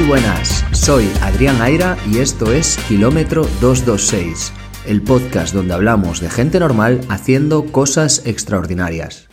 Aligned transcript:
Muy 0.00 0.08
buenas, 0.08 0.64
soy 0.72 1.12
Adrián 1.20 1.60
Aira 1.60 1.94
y 2.10 2.20
esto 2.20 2.50
es 2.54 2.78
Kilómetro 2.88 3.42
226, 3.60 4.50
el 4.86 5.02
podcast 5.02 5.52
donde 5.52 5.74
hablamos 5.74 6.20
de 6.20 6.30
gente 6.30 6.58
normal 6.58 7.02
haciendo 7.10 7.66
cosas 7.66 8.22
extraordinarias. 8.24 9.28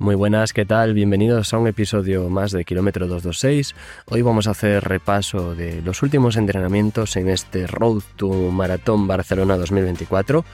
Muy 0.00 0.14
buenas, 0.14 0.52
¿qué 0.52 0.66
tal? 0.66 0.92
Bienvenidos 0.92 1.54
a 1.54 1.58
un 1.58 1.66
episodio 1.66 2.28
más 2.28 2.52
de 2.52 2.66
Kilómetro 2.66 3.06
226. 3.06 3.74
Hoy 4.10 4.20
vamos 4.20 4.46
a 4.46 4.50
hacer 4.50 4.84
repaso 4.84 5.54
de 5.54 5.80
los 5.80 6.02
últimos 6.02 6.36
entrenamientos 6.36 7.16
en 7.16 7.30
este 7.30 7.66
Road 7.66 8.02
to 8.16 8.28
Maratón 8.28 9.08
Barcelona 9.08 9.56
2024 9.56 10.44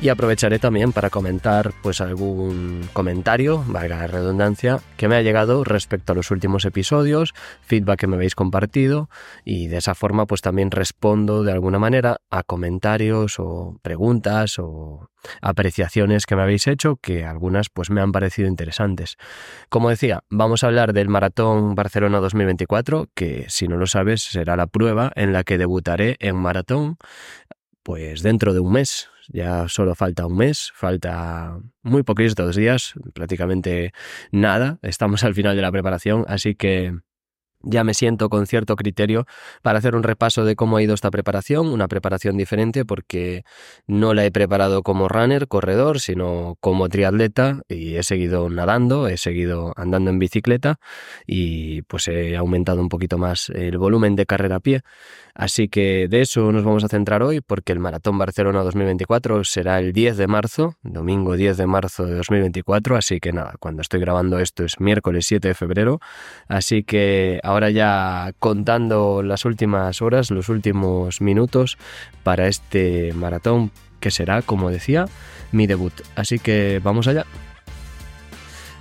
y 0.00 0.08
aprovecharé 0.08 0.58
también 0.58 0.92
para 0.92 1.10
comentar 1.10 1.72
pues 1.82 2.00
algún 2.00 2.88
comentario, 2.92 3.64
valga 3.66 3.98
la 3.98 4.06
redundancia, 4.06 4.80
que 4.96 5.08
me 5.08 5.16
ha 5.16 5.22
llegado 5.22 5.64
respecto 5.64 6.12
a 6.12 6.14
los 6.14 6.30
últimos 6.30 6.64
episodios, 6.64 7.32
feedback 7.62 8.00
que 8.00 8.06
me 8.06 8.16
habéis 8.16 8.34
compartido 8.34 9.08
y 9.44 9.68
de 9.68 9.78
esa 9.78 9.94
forma 9.94 10.26
pues 10.26 10.40
también 10.40 10.70
respondo 10.70 11.42
de 11.42 11.52
alguna 11.52 11.78
manera 11.78 12.18
a 12.30 12.42
comentarios 12.42 13.38
o 13.38 13.78
preguntas 13.82 14.58
o 14.58 15.10
apreciaciones 15.40 16.26
que 16.26 16.36
me 16.36 16.42
habéis 16.42 16.66
hecho 16.66 16.96
que 16.96 17.24
algunas 17.24 17.70
pues 17.70 17.90
me 17.90 18.00
han 18.00 18.12
parecido 18.12 18.48
interesantes. 18.48 19.16
Como 19.68 19.90
decía, 19.90 20.22
vamos 20.28 20.64
a 20.64 20.66
hablar 20.66 20.92
del 20.92 21.08
Maratón 21.08 21.74
Barcelona 21.74 22.20
2024, 22.20 23.08
que 23.14 23.46
si 23.48 23.68
no 23.68 23.76
lo 23.76 23.86
sabes 23.86 24.22
será 24.22 24.56
la 24.56 24.66
prueba 24.66 25.12
en 25.16 25.32
la 25.32 25.44
que 25.44 25.58
debutaré 25.58 26.16
en 26.20 26.36
maratón 26.36 26.98
pues 27.82 28.22
dentro 28.22 28.54
de 28.54 28.60
un 28.60 28.72
mes. 28.72 29.08
Ya 29.28 29.68
solo 29.68 29.94
falta 29.94 30.26
un 30.26 30.36
mes, 30.36 30.70
falta 30.74 31.58
muy 31.82 32.02
poquitos 32.02 32.56
días, 32.56 32.94
prácticamente 33.14 33.92
nada. 34.30 34.78
Estamos 34.82 35.24
al 35.24 35.34
final 35.34 35.56
de 35.56 35.62
la 35.62 35.72
preparación, 35.72 36.24
así 36.28 36.54
que 36.54 36.92
ya 37.64 37.84
me 37.84 37.94
siento 37.94 38.28
con 38.28 38.46
cierto 38.46 38.76
criterio 38.76 39.26
para 39.62 39.78
hacer 39.78 39.96
un 39.96 40.02
repaso 40.02 40.44
de 40.44 40.56
cómo 40.56 40.76
ha 40.76 40.82
ido 40.82 40.94
esta 40.94 41.10
preparación, 41.10 41.68
una 41.68 41.88
preparación 41.88 42.36
diferente 42.36 42.84
porque 42.84 43.44
no 43.86 44.14
la 44.14 44.24
he 44.24 44.30
preparado 44.30 44.82
como 44.82 45.08
runner, 45.08 45.48
corredor, 45.48 46.00
sino 46.00 46.56
como 46.60 46.88
triatleta 46.88 47.62
y 47.68 47.96
he 47.96 48.02
seguido 48.02 48.48
nadando, 48.50 49.08
he 49.08 49.16
seguido 49.16 49.72
andando 49.76 50.10
en 50.10 50.18
bicicleta 50.18 50.78
y 51.26 51.82
pues 51.82 52.08
he 52.08 52.36
aumentado 52.36 52.80
un 52.80 52.88
poquito 52.88 53.18
más 53.18 53.48
el 53.50 53.78
volumen 53.78 54.14
de 54.16 54.26
carrera 54.26 54.56
a 54.56 54.60
pie. 54.60 54.82
Así 55.34 55.68
que 55.68 56.06
de 56.08 56.20
eso 56.20 56.52
nos 56.52 56.64
vamos 56.64 56.84
a 56.84 56.88
centrar 56.88 57.22
hoy 57.22 57.40
porque 57.40 57.72
el 57.72 57.80
Maratón 57.80 58.18
Barcelona 58.18 58.62
2024 58.62 59.42
será 59.42 59.80
el 59.80 59.92
10 59.92 60.16
de 60.16 60.26
marzo, 60.28 60.76
domingo 60.82 61.36
10 61.36 61.56
de 61.56 61.66
marzo 61.66 62.06
de 62.06 62.14
2024, 62.14 62.96
así 62.96 63.18
que 63.18 63.32
nada, 63.32 63.54
cuando 63.58 63.82
estoy 63.82 63.98
grabando 63.98 64.38
esto 64.38 64.64
es 64.64 64.78
miércoles 64.78 65.26
7 65.26 65.48
de 65.48 65.54
febrero, 65.54 66.00
así 66.46 66.84
que 66.84 67.40
ahora 67.42 67.70
ya 67.70 68.32
contando 68.38 69.24
las 69.24 69.44
últimas 69.44 70.00
horas, 70.02 70.30
los 70.30 70.48
últimos 70.48 71.20
minutos 71.20 71.78
para 72.22 72.46
este 72.46 73.12
maratón 73.14 73.72
que 73.98 74.12
será, 74.12 74.42
como 74.42 74.70
decía, 74.70 75.06
mi 75.50 75.66
debut. 75.66 75.94
Así 76.14 76.38
que 76.38 76.80
vamos 76.84 77.08
allá. 77.08 77.24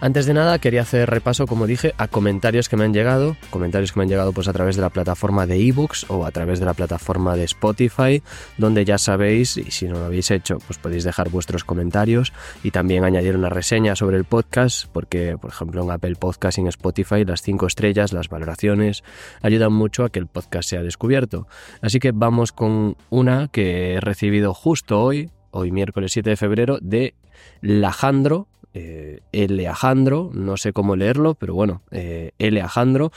Antes 0.03 0.25
de 0.25 0.33
nada, 0.33 0.59
quería 0.59 0.81
hacer 0.81 1.09
repaso, 1.09 1.47
como 1.47 1.65
dije, 1.65 1.93
a 1.97 2.09
comentarios 2.09 2.67
que 2.67 2.75
me 2.75 2.83
han 2.83 2.93
llegado, 2.93 3.37
comentarios 3.51 3.93
que 3.93 3.99
me 3.99 4.03
han 4.03 4.09
llegado 4.09 4.33
pues 4.33 4.49
a 4.49 4.51
través 4.51 4.75
de 4.75 4.81
la 4.81 4.89
plataforma 4.89 5.47
de 5.47 5.65
ebooks 5.65 6.07
o 6.09 6.25
a 6.25 6.31
través 6.31 6.59
de 6.59 6.65
la 6.65 6.73
plataforma 6.73 7.37
de 7.37 7.45
Spotify, 7.45 8.21
donde 8.57 8.83
ya 8.83 8.97
sabéis, 8.97 9.55
y 9.55 9.71
si 9.71 9.85
no 9.85 9.99
lo 9.99 10.03
habéis 10.03 10.29
hecho, 10.29 10.57
pues 10.67 10.77
podéis 10.77 11.05
dejar 11.05 11.29
vuestros 11.29 11.63
comentarios 11.63 12.33
y 12.63 12.71
también 12.71 13.05
añadir 13.05 13.37
una 13.37 13.47
reseña 13.47 13.95
sobre 13.95 14.17
el 14.17 14.25
podcast, 14.25 14.87
porque 14.91 15.37
por 15.37 15.51
ejemplo 15.51 15.81
en 15.81 15.91
Apple 15.91 16.15
Podcast 16.15 16.57
y 16.57 16.61
en 16.61 16.67
Spotify 16.67 17.23
las 17.23 17.41
cinco 17.41 17.67
estrellas, 17.67 18.11
las 18.11 18.27
valoraciones, 18.27 19.05
ayudan 19.41 19.71
mucho 19.71 20.03
a 20.03 20.09
que 20.09 20.19
el 20.19 20.27
podcast 20.27 20.69
sea 20.69 20.83
descubierto. 20.83 21.47
Así 21.81 21.99
que 21.99 22.11
vamos 22.11 22.51
con 22.51 22.97
una 23.09 23.47
que 23.47 23.93
he 23.93 24.01
recibido 24.01 24.53
justo 24.53 25.01
hoy, 25.01 25.31
hoy 25.51 25.71
miércoles 25.71 26.11
7 26.11 26.31
de 26.31 26.35
febrero, 26.35 26.77
de 26.81 27.15
Lajandro 27.61 28.49
eh, 28.73 29.19
Eleajandro, 29.31 30.31
no 30.33 30.57
sé 30.57 30.73
cómo 30.73 30.95
leerlo, 30.95 31.35
pero 31.35 31.53
bueno, 31.53 31.83
eh, 31.91 32.31
Eleajandro, 32.39 33.11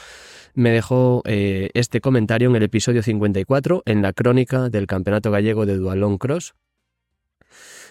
me 0.55 0.71
dejó 0.71 1.22
eh, 1.27 1.71
este 1.75 2.00
comentario 2.00 2.49
en 2.49 2.56
el 2.56 2.62
episodio 2.62 3.03
54, 3.03 3.83
en 3.87 4.03
la 4.03 4.12
crónica 4.12 4.69
del 4.69 4.87
Campeonato 4.87 5.31
Gallego 5.31 5.66
de 5.66 5.77
Dualón 5.77 6.19
Cross. 6.19 6.55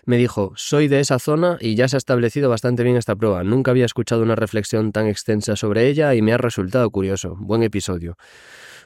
Me 0.05 0.17
dijo, 0.17 0.53
soy 0.55 0.87
de 0.87 0.99
esa 0.99 1.17
zona 1.17 1.57
y 1.59 1.73
ya 1.73 1.87
se 1.87 1.95
ha 1.95 1.97
establecido 1.97 2.47
bastante 2.47 2.83
bien 2.83 2.95
esta 2.95 3.15
prueba. 3.15 3.43
Nunca 3.43 3.71
había 3.71 3.85
escuchado 3.85 4.21
una 4.21 4.35
reflexión 4.35 4.91
tan 4.91 5.07
extensa 5.07 5.55
sobre 5.55 5.87
ella 5.87 6.13
y 6.13 6.21
me 6.21 6.31
ha 6.31 6.37
resultado 6.37 6.89
curioso. 6.91 7.35
Buen 7.39 7.63
episodio. 7.63 8.15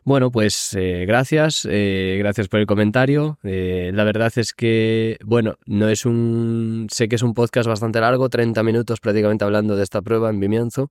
Bueno, 0.05 0.31
pues 0.31 0.73
eh, 0.75 1.03
gracias, 1.05 1.67
eh, 1.69 2.15
gracias 2.19 2.47
por 2.47 2.61
el 2.61 2.65
comentario. 2.65 3.37
Eh, 3.43 3.91
la 3.93 4.05
verdad 4.05 4.31
es 4.37 4.53
que, 4.53 5.17
bueno, 5.25 5.55
no 5.65 5.89
es 5.89 6.05
un, 6.05 6.87
sé 6.89 7.09
que 7.09 7.17
es 7.17 7.21
un 7.21 7.33
podcast 7.33 7.67
bastante 7.67 7.99
largo, 7.99 8.29
30 8.29 8.63
minutos 8.63 9.01
prácticamente 9.01 9.43
hablando 9.43 9.75
de 9.75 9.83
esta 9.83 10.01
prueba 10.01 10.29
en 10.29 10.39
Vimianzo, 10.39 10.89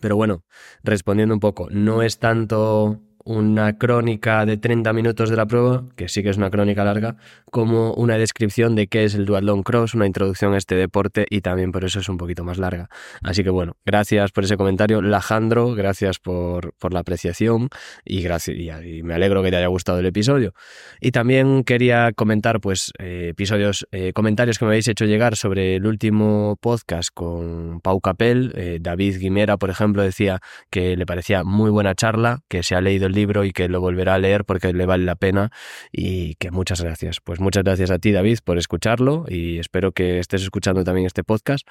pero 0.00 0.16
bueno, 0.16 0.44
respondiendo 0.82 1.34
un 1.34 1.40
poco, 1.40 1.68
no 1.70 2.02
es 2.02 2.18
tanto 2.18 3.00
una 3.28 3.76
crónica 3.76 4.46
de 4.46 4.56
30 4.56 4.94
minutos 4.94 5.28
de 5.28 5.36
la 5.36 5.44
prueba, 5.44 5.84
que 5.96 6.08
sí 6.08 6.22
que 6.22 6.30
es 6.30 6.38
una 6.38 6.48
crónica 6.48 6.82
larga, 6.82 7.16
como 7.50 7.92
una 7.92 8.16
descripción 8.16 8.74
de 8.74 8.86
qué 8.86 9.04
es 9.04 9.14
el 9.14 9.26
Duathlon 9.26 9.62
Cross, 9.62 9.94
una 9.94 10.06
introducción 10.06 10.54
a 10.54 10.56
este 10.56 10.76
deporte 10.76 11.26
y 11.28 11.42
también 11.42 11.70
por 11.70 11.84
eso 11.84 12.00
es 12.00 12.08
un 12.08 12.16
poquito 12.16 12.42
más 12.42 12.56
larga. 12.56 12.88
Así 13.22 13.44
que 13.44 13.50
bueno, 13.50 13.76
gracias 13.84 14.32
por 14.32 14.44
ese 14.44 14.56
comentario, 14.56 15.02
Lajandro, 15.02 15.74
gracias 15.74 16.18
por, 16.18 16.72
por 16.78 16.94
la 16.94 17.00
apreciación 17.00 17.68
y, 18.02 18.22
gracias, 18.22 18.56
y, 18.56 19.02
me 19.02 19.12
alegro 19.12 19.42
que 19.42 19.50
te 19.50 19.56
haya 19.56 19.66
gustado 19.66 19.98
el 19.98 20.06
episodio. 20.06 20.54
Y 20.98 21.10
también 21.10 21.64
quería 21.64 22.12
comentar 22.12 22.60
pues 22.62 22.92
eh, 22.98 23.28
episodios, 23.32 23.86
eh, 23.92 24.14
comentarios 24.14 24.58
que 24.58 24.64
me 24.64 24.70
habéis 24.70 24.88
hecho 24.88 25.04
llegar 25.04 25.36
sobre 25.36 25.76
el 25.76 25.86
último 25.86 26.56
podcast 26.62 27.10
con 27.12 27.82
Pau 27.82 28.00
Capel, 28.00 28.52
eh, 28.56 28.78
David 28.80 29.18
Guimera, 29.18 29.58
por 29.58 29.68
ejemplo, 29.68 30.02
decía 30.02 30.40
que 30.70 30.96
le 30.96 31.04
parecía 31.04 31.44
muy 31.44 31.70
buena 31.70 31.94
charla, 31.94 32.40
que 32.48 32.62
se 32.62 32.74
ha 32.74 32.80
leído 32.80 33.06
el 33.06 33.17
libro 33.18 33.44
y 33.44 33.52
que 33.52 33.68
lo 33.68 33.80
volverá 33.80 34.14
a 34.14 34.18
leer 34.18 34.44
porque 34.44 34.72
le 34.72 34.86
vale 34.86 35.04
la 35.04 35.16
pena 35.16 35.50
y 35.92 36.36
que 36.36 36.50
muchas 36.50 36.80
gracias. 36.80 37.20
Pues 37.20 37.40
muchas 37.40 37.64
gracias 37.64 37.90
a 37.90 37.98
ti 37.98 38.12
David 38.12 38.38
por 38.44 38.58
escucharlo 38.58 39.24
y 39.28 39.58
espero 39.58 39.92
que 39.92 40.18
estés 40.18 40.42
escuchando 40.42 40.84
también 40.84 41.06
este 41.06 41.24
podcast. 41.24 41.66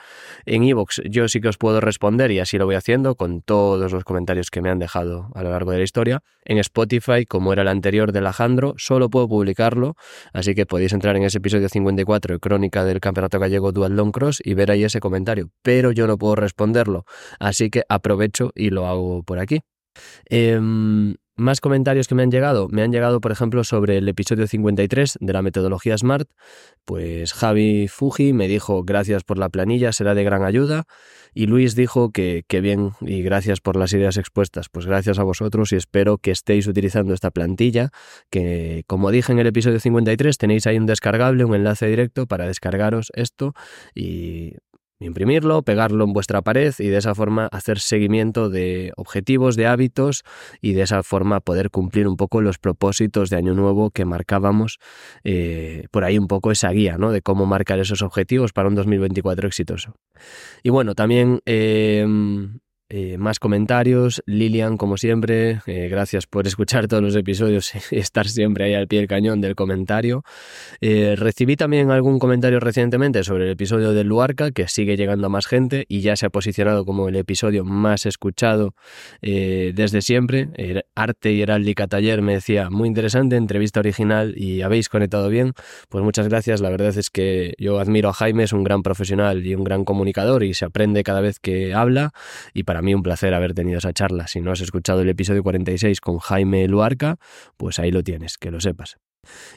En 0.46 0.63
Evox 0.63 1.02
yo 1.09 1.28
sí 1.28 1.40
que 1.41 1.47
os 1.47 1.58
puedo 1.58 1.80
responder 1.80 2.31
y 2.31 2.40
así 2.40 2.58
lo 2.58 2.66
voy 2.66 2.75
haciendo 2.75 3.16
con 3.16 3.41
todos 3.41 3.91
los 3.91 4.03
comentarios 4.03 4.52
que 4.52 4.62
me 4.62 4.69
han 4.69 4.80
dejado 4.80 5.30
a 5.34 5.44
lo 5.44 5.52
largo 5.52 5.72
de 5.72 5.78
la 5.78 5.84
historia. 5.84 6.22
En 6.44 6.58
Spotify, 6.59 7.25
como 7.25 7.53
era 7.53 7.62
el 7.62 7.68
anterior 7.68 8.12
de 8.12 8.19
Alejandro, 8.19 8.74
solo 8.78 9.09
puedo 9.09 9.28
publicarlo, 9.28 9.96
así 10.34 10.56
que 10.56 10.66
podéis 10.66 10.94
entrar 10.94 11.16
en 11.16 11.24
ese 11.24 11.40
episodio 11.40 11.69
54 11.69 12.35
de 12.35 12.40
Crónica 12.40 12.85
del 12.85 13.00
Campeonato 13.00 13.40
Gallego 13.40 13.72
Dual 13.72 13.96
Long 13.96 14.12
Cross 14.12 14.41
y 14.44 14.53
ver 14.53 14.72
ahí 14.72 14.84
ese 14.84 15.00
comentario, 15.00 15.50
pero 15.62 15.91
yo 15.91 16.08
no 16.08 16.18
puedo 16.18 16.35
responderlo, 16.35 17.06
así 17.40 17.69
que 17.69 17.84
aprovecho 17.90 18.52
y 18.56 18.69
lo 18.69 18.88
hago 18.88 19.24
por 19.24 19.40
aquí. 19.40 19.62
Em, 20.25 21.16
más 21.38 21.62
comentarios 21.62 22.08
que 22.08 22.16
me 22.16 22.24
han 22.24 22.31
llegado. 22.31 22.68
Me 22.70 22.81
han 22.81 22.92
llegado, 22.92 23.22
por 23.22 23.31
ejemplo, 23.31 23.64
sobre 23.64 23.98
el 23.98 24.09
episodio 24.09 24.48
53 24.48 25.18
de 25.22 25.34
la 25.34 25.42
metodología 25.42 25.98
SMART. 25.98 26.30
Pues 26.84 27.34
Javi 27.34 27.88
Fuji 27.88 28.34
me 28.34 28.48
dijo 28.48 28.84
gracias 28.84 29.24
por 29.24 29.38
la 29.38 29.50
planilla, 29.50 29.94
será 29.94 30.16
de 30.16 30.24
gran 30.24 30.44
ayuda. 30.44 30.86
Y 31.34 31.46
Luis 31.46 31.76
dijo 31.76 32.12
que, 32.12 32.44
que 32.47 32.62
bien 32.62 32.94
y 33.02 33.22
gracias 33.22 33.62
por 33.62 33.76
las 33.76 33.94
ideas 33.94 34.18
expuestas. 34.18 34.70
Pues 34.70 34.86
gracias 34.88 35.20
a 35.20 35.24
vosotros 35.24 35.72
y 35.72 35.76
espero 35.76 36.18
que 36.18 36.31
estéis 36.31 36.68
utilizando 36.68 37.14
esta 37.14 37.30
plantilla. 37.30 37.92
Que 38.31 38.84
como 38.88 39.12
dije 39.12 39.31
en 39.31 39.40
el 39.40 39.47
episodio 39.47 39.80
53, 39.80 40.38
tenéis 40.38 40.66
ahí 40.66 40.78
un 40.78 40.88
descargable, 40.88 41.46
un 41.46 41.53
enlace 41.53 41.88
directo 41.88 42.26
para 42.26 42.47
descargaros 42.47 43.12
esto 43.14 43.53
y 43.94 44.56
imprimirlo, 44.99 45.61
pegarlo 45.61 46.03
en 46.03 46.14
vuestra 46.14 46.41
pared 46.41 46.73
y 46.79 46.88
de 46.88 46.97
esa 46.97 47.14
forma 47.14 47.47
hacer 47.52 47.79
seguimiento 47.79 48.49
de 48.49 48.94
objetivos, 48.97 49.55
de 49.55 49.67
hábitos 49.67 50.23
y 50.61 50.73
de 50.73 50.82
esa 50.82 51.03
forma 51.03 51.40
poder 51.40 51.70
cumplir 51.70 52.08
un 52.08 52.17
poco 52.17 52.41
los 52.41 52.58
propósitos 52.58 53.29
de 53.29 53.38
año 53.38 53.53
nuevo 53.53 53.91
que 53.91 54.05
marcábamos 54.05 54.79
eh, 55.23 55.85
por 55.91 56.03
ahí 56.03 56.17
un 56.17 56.28
poco 56.28 56.52
esa 56.52 56.72
guía 56.72 56.97
¿no? 56.97 57.11
de 57.11 57.22
cómo 57.22 57.46
marcar 57.46 57.79
esos 57.79 58.02
objetivos 58.02 58.53
para 58.53 58.70
un 58.70 58.76
2024 58.76 59.47
exitoso. 59.47 59.96
Y 60.64 60.70
bueno, 60.70 60.96
también 60.96 61.41
em, 61.46 62.59
eh, 62.89 63.17
más 63.17 63.39
comentarios. 63.39 64.23
Lilian, 64.25 64.78
como 64.78 64.95
siempre, 64.95 65.59
eh, 65.66 65.89
gracias 65.89 66.25
por 66.25 66.47
escuchar 66.47 66.87
todos 66.87 67.03
los 67.03 67.16
episodios 67.17 67.73
y 67.91 67.97
estar 67.97 68.29
siempre 68.29 68.66
ahí 68.66 68.73
al 68.75 68.87
pie 68.87 68.99
del 68.99 69.09
cañón 69.09 69.41
del 69.41 69.55
comentario. 69.55 70.23
Eh, 70.79 71.16
recibí 71.17 71.57
también 71.57 71.91
algún 71.91 72.17
comentario 72.17 72.61
recientemente 72.61 73.25
sobre 73.25 73.43
el 73.43 73.51
episodio 73.51 73.91
de 73.91 74.05
Luarca, 74.05 74.51
que 74.51 74.69
sigue 74.69 74.95
llegando 74.95 75.28
a 75.28 75.29
más 75.29 75.47
gente 75.47 75.85
y 75.89 75.99
ya 75.99 76.16
se 76.16 76.28
ha 76.28 76.29
posicionado 76.29 76.85
como 76.85 77.09
el 77.09 77.17
episodio 77.17 77.66
más 77.66 78.05
escuchado 78.05 78.73
desde 79.22 80.01
siempre. 80.01 80.49
Arte 80.95 81.34
y 81.34 81.41
Heráldica 81.41 81.87
Taller 81.87 82.22
me 82.22 82.34
decía, 82.34 82.69
muy 82.69 82.87
interesante, 82.87 83.35
entrevista 83.35 83.79
original 83.79 84.34
y 84.37 84.61
habéis 84.61 84.89
conectado 84.89 85.29
bien. 85.29 85.53
Pues 85.89 86.03
muchas 86.03 86.29
gracias. 86.29 86.61
La 86.61 86.69
verdad 86.69 86.95
es 86.97 87.09
que 87.09 87.53
yo 87.57 87.79
admiro 87.79 88.09
a 88.09 88.13
Jaime, 88.13 88.43
es 88.43 88.53
un 88.53 88.63
gran 88.63 88.84
profesional 88.84 89.45
y 89.45 89.55
un 89.55 89.63
gran 89.63 89.84
comunicador 89.84 90.43
y 90.43 90.53
se 90.53 90.66
aprende 90.66 91.03
cada 91.03 91.22
vez 91.22 91.39
que 91.39 91.73
habla 91.73 92.11
y 92.53 92.63
para 92.63 92.77
para 92.78 92.85
mí 92.85 92.94
un 92.94 93.02
placer 93.02 93.34
haber 93.34 93.56
tenido 93.56 93.79
esa 93.79 93.91
charla. 93.91 94.28
Si 94.28 94.40
no 94.40 94.52
has 94.52 94.62
escuchado 94.62 95.02
el 95.02 95.09
episodio 95.09 95.41
46 95.41 96.00
con 96.00 96.20
Jaime 96.20 96.68
Luarca, 96.68 97.18
pues 97.58 97.79
ahí 97.79 97.90
lo 97.90 98.03
tienes, 98.03 98.38
que 98.38 98.52
lo 98.52 98.59
sepas. 98.62 98.97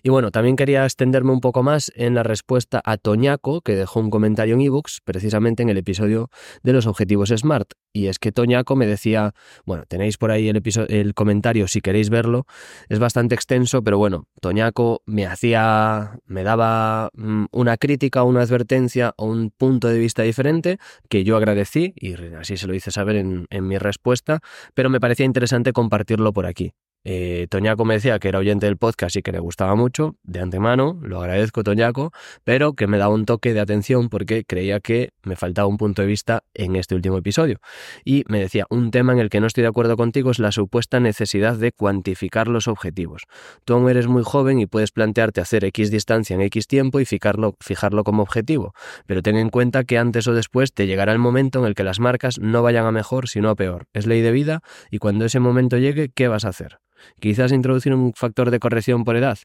Y 0.03 0.11
bueno, 0.11 0.31
también 0.31 0.57
quería 0.57 0.85
extenderme 0.85 1.33
un 1.33 1.41
poco 1.41 1.63
más 1.63 1.93
en 1.95 2.15
la 2.15 2.23
respuesta 2.23 2.81
a 2.85 2.97
Toñaco, 2.97 3.61
que 3.61 3.77
dejó 3.77 4.01
un 4.01 4.11
comentario 4.11 4.55
en 4.55 4.61
ebooks, 4.61 5.01
precisamente 5.05 5.63
en 5.63 5.69
el 5.69 5.79
episodio 5.79 6.31
de 6.63 6.73
los 6.73 6.87
objetivos 6.87 7.31
SMART. 7.31 7.73
Y 7.93 8.07
es 8.07 8.19
que 8.19 8.33
Toñaco 8.33 8.77
me 8.77 8.87
decía, 8.87 9.33
bueno, 9.65 9.85
tenéis 9.89 10.17
por 10.17 10.31
ahí 10.31 10.49
el, 10.49 10.57
episodio, 10.57 10.89
el 10.89 11.15
comentario 11.15 11.67
si 11.69 11.81
queréis 11.81 12.11
verlo, 12.11 12.47
es 12.89 12.99
bastante 12.99 13.35
extenso, 13.35 13.83
pero 13.83 13.99
bueno, 13.99 14.27
Toñaco 14.41 15.03
me 15.07 15.27
hacía, 15.27 16.19
me 16.27 16.43
daba 16.45 17.11
mm, 17.15 17.47
una 17.53 17.77
crítica, 17.77 18.23
una 18.23 18.43
advertencia 18.43 19.15
o 19.17 19.27
un 19.27 19.51
punto 19.51 19.89
de 19.89 19.99
vista 19.99 20.23
diferente 20.23 20.79
que 21.09 21.25
yo 21.25 21.37
agradecí 21.37 21.93
y 21.97 22.15
así 22.35 22.57
se 22.57 22.67
lo 22.67 22.75
hice 22.75 22.91
saber 22.91 23.17
en, 23.17 23.47
en 23.51 23.67
mi 23.67 23.79
respuesta, 23.79 24.41
pero 24.75 24.91
me 24.91 25.01
parecía 25.01 25.27
interesante 25.27 25.73
compartirlo 25.73 26.33
por 26.33 26.47
aquí. 26.47 26.73
Eh, 27.05 27.47
Toñaco 27.49 27.85
me 27.85 27.95
decía 27.95 28.19
que 28.19 28.29
era 28.29 28.39
oyente 28.39 28.67
del 28.67 28.77
podcast 28.77 29.17
y 29.17 29.23
que 29.23 29.33
le 29.33 29.39
gustaba 29.39 29.75
mucho, 29.75 30.17
de 30.23 30.41
antemano, 30.41 30.99
lo 31.03 31.21
agradezco 31.21 31.63
Toñaco, 31.63 32.13
pero 32.45 32.75
que 32.75 32.87
me 32.87 32.99
daba 32.99 33.15
un 33.15 33.25
toque 33.25 33.55
de 33.55 33.61
atención 33.61 34.09
porque 34.11 34.45
creía 34.45 34.81
que 34.81 35.11
me 35.23 35.37
faltaba 35.37 35.67
un 35.67 35.79
punto 35.79 36.03
de 36.03 36.09
vista 36.09 36.43
en 36.53 36.77
este 36.77 36.95
último 36.95 37.17
episodio. 37.17 37.61
Y 38.05 38.25
me 38.29 38.41
decía, 38.41 38.67
un 38.69 38.91
tema 38.91 39.13
en 39.13 39.19
el 39.19 39.31
que 39.31 39.41
no 39.41 39.47
estoy 39.47 39.63
de 39.63 39.69
acuerdo 39.69 39.97
contigo 39.97 40.31
es 40.31 40.39
la 40.39 40.53
supuesta 40.53 41.01
necesidad 41.01 41.57
de 41.57 41.73
cuantificar 41.73 42.49
los 42.49 42.69
objetivos. 42.69 43.23
Tú 43.65 43.75
aún 43.75 43.89
eres 43.89 44.07
muy 44.07 44.23
joven 44.23 44.61
y 44.61 44.67
puedes 44.67 44.93
plantearte 44.93 45.41
hacer 45.41 45.65
X 45.65 45.91
distancia 45.91 46.35
en 46.35 46.43
X 46.43 46.67
tiempo 46.67 47.01
y 47.01 47.07
fijarlo, 47.07 47.57
fijarlo 47.61 48.05
como 48.05 48.23
objetivo, 48.23 48.75
pero 49.07 49.23
ten 49.23 49.37
en 49.37 49.49
cuenta 49.49 49.85
que 49.85 49.99
antes 49.99 50.27
o 50.29 50.35
después 50.35 50.75
te 50.75 50.87
llegará 50.87 51.13
el 51.13 51.19
momento 51.19 51.61
en 51.61 51.65
el 51.67 51.75
que 51.75 51.85
las 51.85 51.99
marcas 51.99 52.39
no 52.39 52.63
vayan 52.63 52.87
a 52.87 52.93
mejor 52.93 53.29
sino 53.29 53.49
a 53.49 53.55
peor. 53.55 53.87
Es 53.95 54.07
ley 54.07 54.21
de 54.21 54.33
vida 54.33 54.63
y 54.91 54.99
cuando 54.99 55.25
ese 55.25 55.41
momento 55.41 55.79
llegue, 55.79 56.11
¿qué 56.15 56.29
vas 56.29 56.45
a 56.45 56.49
hacer? 56.49 56.79
Quizás 57.21 57.53
introducir 57.53 57.95
un 57.95 58.13
factor 58.15 58.51
de 58.51 58.59
corrección 58.59 59.05
por 59.05 59.17
edad. 59.17 59.39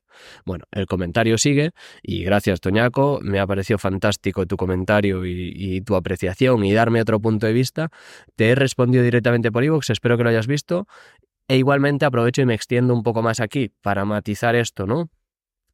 Bueno, 0.46 0.66
el 0.72 0.86
comentario 0.86 1.38
sigue 1.38 1.72
y 2.02 2.24
gracias 2.24 2.62
Toñaco, 2.62 3.20
me 3.22 3.40
ha 3.40 3.48
parecido 3.48 3.78
fantástico 3.78 4.46
tu 4.46 4.58
comentario 4.58 5.26
y, 5.26 5.82
tu 5.82 5.96
apreciación 5.96 6.64
y 6.64 6.74
darme 6.74 7.02
otro 7.02 7.20
punto 7.20 7.48
de 7.48 7.54
vista. 7.54 7.90
Te 8.36 8.50
he 8.50 8.56
respondido 8.56 9.04
directamente 9.04 9.52
por 9.52 9.64
iVoox, 9.64 9.90
espero 9.90 10.18
que 10.18 10.24
lo 10.24 10.30
hayas 10.30 10.48
visto. 10.48 10.88
E 11.48 11.58
igualmente 11.58 12.06
aprovecho 12.06 12.42
y 12.42 12.46
me 12.46 12.56
extiendo 12.56 12.94
un 12.94 13.04
poco 13.04 13.22
más 13.22 13.40
aquí 13.40 13.72
para 13.82 14.04
matizar 14.04 14.56
esto, 14.56 14.88
¿no? 14.88 15.10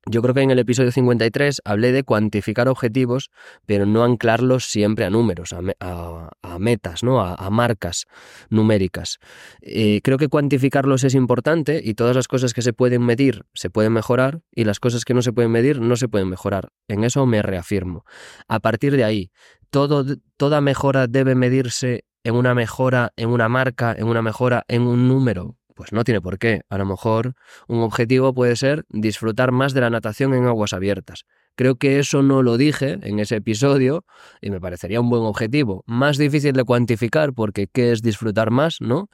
Yo 0.07 0.23
creo 0.23 0.33
que 0.33 0.41
en 0.41 0.49
el 0.49 0.57
episodio 0.57 0.91
53 0.91 1.61
hablé 1.63 1.91
de 1.91 2.03
cuantificar 2.03 2.67
objetivos, 2.67 3.29
pero 3.67 3.85
no 3.85 4.03
anclarlos 4.03 4.65
siempre 4.65 5.05
a 5.05 5.11
números, 5.11 5.53
a, 5.53 6.57
metas, 6.57 7.03
¿no? 7.03 7.21
a, 7.21 7.49
marcas 7.51 8.07
numéricas. 8.49 9.19
Eh, 9.61 10.01
creo 10.03 10.17
que 10.17 10.27
cuantificarlos 10.27 11.03
es 11.03 11.13
importante 11.13 11.81
y 11.83 11.93
todas 11.93 12.15
las 12.15 12.27
cosas 12.27 12.53
que 12.53 12.63
se 12.63 12.73
pueden 12.73 13.03
medir 13.03 13.45
se 13.53 13.69
pueden 13.69 13.93
mejorar 13.93 14.41
y 14.51 14.63
las 14.63 14.79
cosas 14.79 15.05
que 15.05 15.13
no 15.13 15.21
se 15.21 15.33
pueden 15.33 15.51
medir 15.51 15.81
no 15.81 15.95
se 15.95 16.07
pueden 16.07 16.29
mejorar. 16.29 16.69
En 16.87 17.03
eso 17.03 17.25
me 17.27 17.43
reafirmo. 17.43 18.03
A 18.47 18.59
partir 18.59 18.97
de 18.97 19.03
ahí, 19.03 19.31
toda 19.69 20.61
mejora 20.61 21.05
debe 21.05 21.35
medirse 21.35 22.05
en 22.23 22.35
una 22.35 22.53
mejora, 22.53 23.13
en 23.15 23.29
una 23.29 23.49
marca, 23.49 23.95
en 23.97 24.07
una 24.07 24.21
mejora, 24.21 24.63
en 24.67 24.83
un 24.83 25.07
número. 25.07 25.57
Pues 25.81 25.93
no 25.93 26.03
tiene 26.03 26.21
por 26.21 26.37
qué. 26.37 26.61
A 26.69 26.77
lo 26.77 26.85
mejor 26.85 27.33
un 27.67 27.81
objetivo 27.81 28.35
puede 28.35 28.55
ser 28.55 28.85
disfrutar 28.89 29.51
más 29.51 29.73
de 29.73 29.81
la 29.81 29.89
natación 29.89 30.35
en 30.35 30.45
aguas 30.45 30.73
abiertas. 30.73 31.25
Creo 31.55 31.77
que 31.77 31.97
eso 31.97 32.21
no 32.21 32.43
lo 32.43 32.57
dije 32.57 32.99
en 33.01 33.17
ese 33.17 33.37
episodio 33.37 34.05
y 34.41 34.51
me 34.51 34.61
parecería 34.61 35.01
un 35.01 35.09
buen 35.09 35.23
objetivo. 35.23 35.83
Más 35.87 36.19
difícil 36.19 36.53
de 36.53 36.63
cuantificar 36.65 37.33
porque 37.33 37.65
qué 37.65 37.91
es 37.91 38.03
disfrutar 38.03 38.51
más, 38.51 38.77
¿no? 38.79 39.09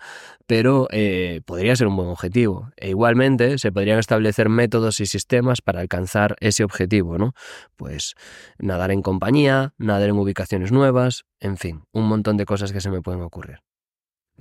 Pero 0.45 0.89
eh, 0.91 1.39
podría 1.45 1.73
ser 1.77 1.87
un 1.87 1.95
buen 1.95 2.09
objetivo. 2.09 2.69
E 2.75 2.89
igualmente 2.89 3.59
se 3.59 3.71
podrían 3.71 3.99
establecer 3.99 4.49
métodos 4.49 4.99
y 4.99 5.05
sistemas 5.05 5.61
para 5.61 5.79
alcanzar 5.79 6.35
ese 6.41 6.65
objetivo, 6.65 7.17
¿no? 7.17 7.31
Pues 7.77 8.15
nadar 8.59 8.91
en 8.91 9.01
compañía, 9.01 9.73
nadar 9.77 10.09
en 10.09 10.17
ubicaciones 10.17 10.73
nuevas, 10.73 11.23
en 11.39 11.55
fin, 11.55 11.83
un 11.93 12.09
montón 12.09 12.35
de 12.35 12.43
cosas 12.43 12.73
que 12.73 12.81
se 12.81 12.89
me 12.89 13.01
pueden 13.01 13.21
ocurrir. 13.21 13.59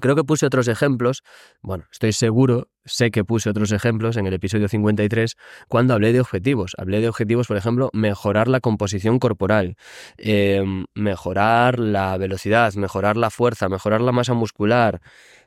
Creo 0.01 0.15
que 0.15 0.25
puse 0.25 0.45
otros 0.45 0.69
ejemplos, 0.69 1.23
bueno, 1.63 1.85
estoy 1.91 2.13
seguro, 2.13 2.69
sé 2.85 3.11
que 3.11 3.25
puse 3.25 3.49
otros 3.49 3.73
ejemplos 3.73 4.19
en 4.19 4.27
el 4.27 4.35
episodio 4.35 4.69
53 4.69 5.37
cuando 5.69 5.95
hablé 5.95 6.13
de 6.13 6.21
objetivos. 6.21 6.73
Hablé 6.77 7.01
de 7.01 7.09
objetivos, 7.09 7.47
por 7.47 7.57
ejemplo, 7.57 7.89
mejorar 7.95 8.49
la 8.49 8.61
composición 8.61 9.19
corporal, 9.19 9.77
em, 10.19 10.85
mejorar 10.95 11.79
la 11.79 12.17
velocidad, 12.19 12.75
mejorar 12.75 13.17
la 13.17 13.31
fuerza, 13.31 13.69
mejorar 13.71 14.03
la 14.03 14.13
masa 14.13 14.35
muscular. 14.35 15.01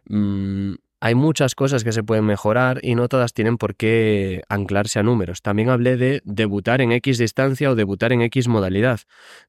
Mm, 0.05 0.73
hay 1.01 1.15
muchas 1.15 1.55
cosas 1.55 1.83
que 1.83 1.91
se 1.91 2.03
pueden 2.03 2.25
mejorar 2.25 2.79
y 2.81 2.95
no 2.95 3.07
todas 3.07 3.33
tienen 3.33 3.57
por 3.57 3.75
qué 3.75 4.41
anclarse 4.49 4.99
a 4.99 5.03
números. 5.03 5.41
También 5.41 5.69
hablé 5.69 5.95
de 5.95 6.21
debutar 6.25 6.81
en 6.81 6.91
X 6.91 7.19
distancia 7.19 7.71
o 7.71 7.75
debutar 7.75 8.11
en 8.11 8.21
X 8.23 8.47
modalidad. 8.47 9.01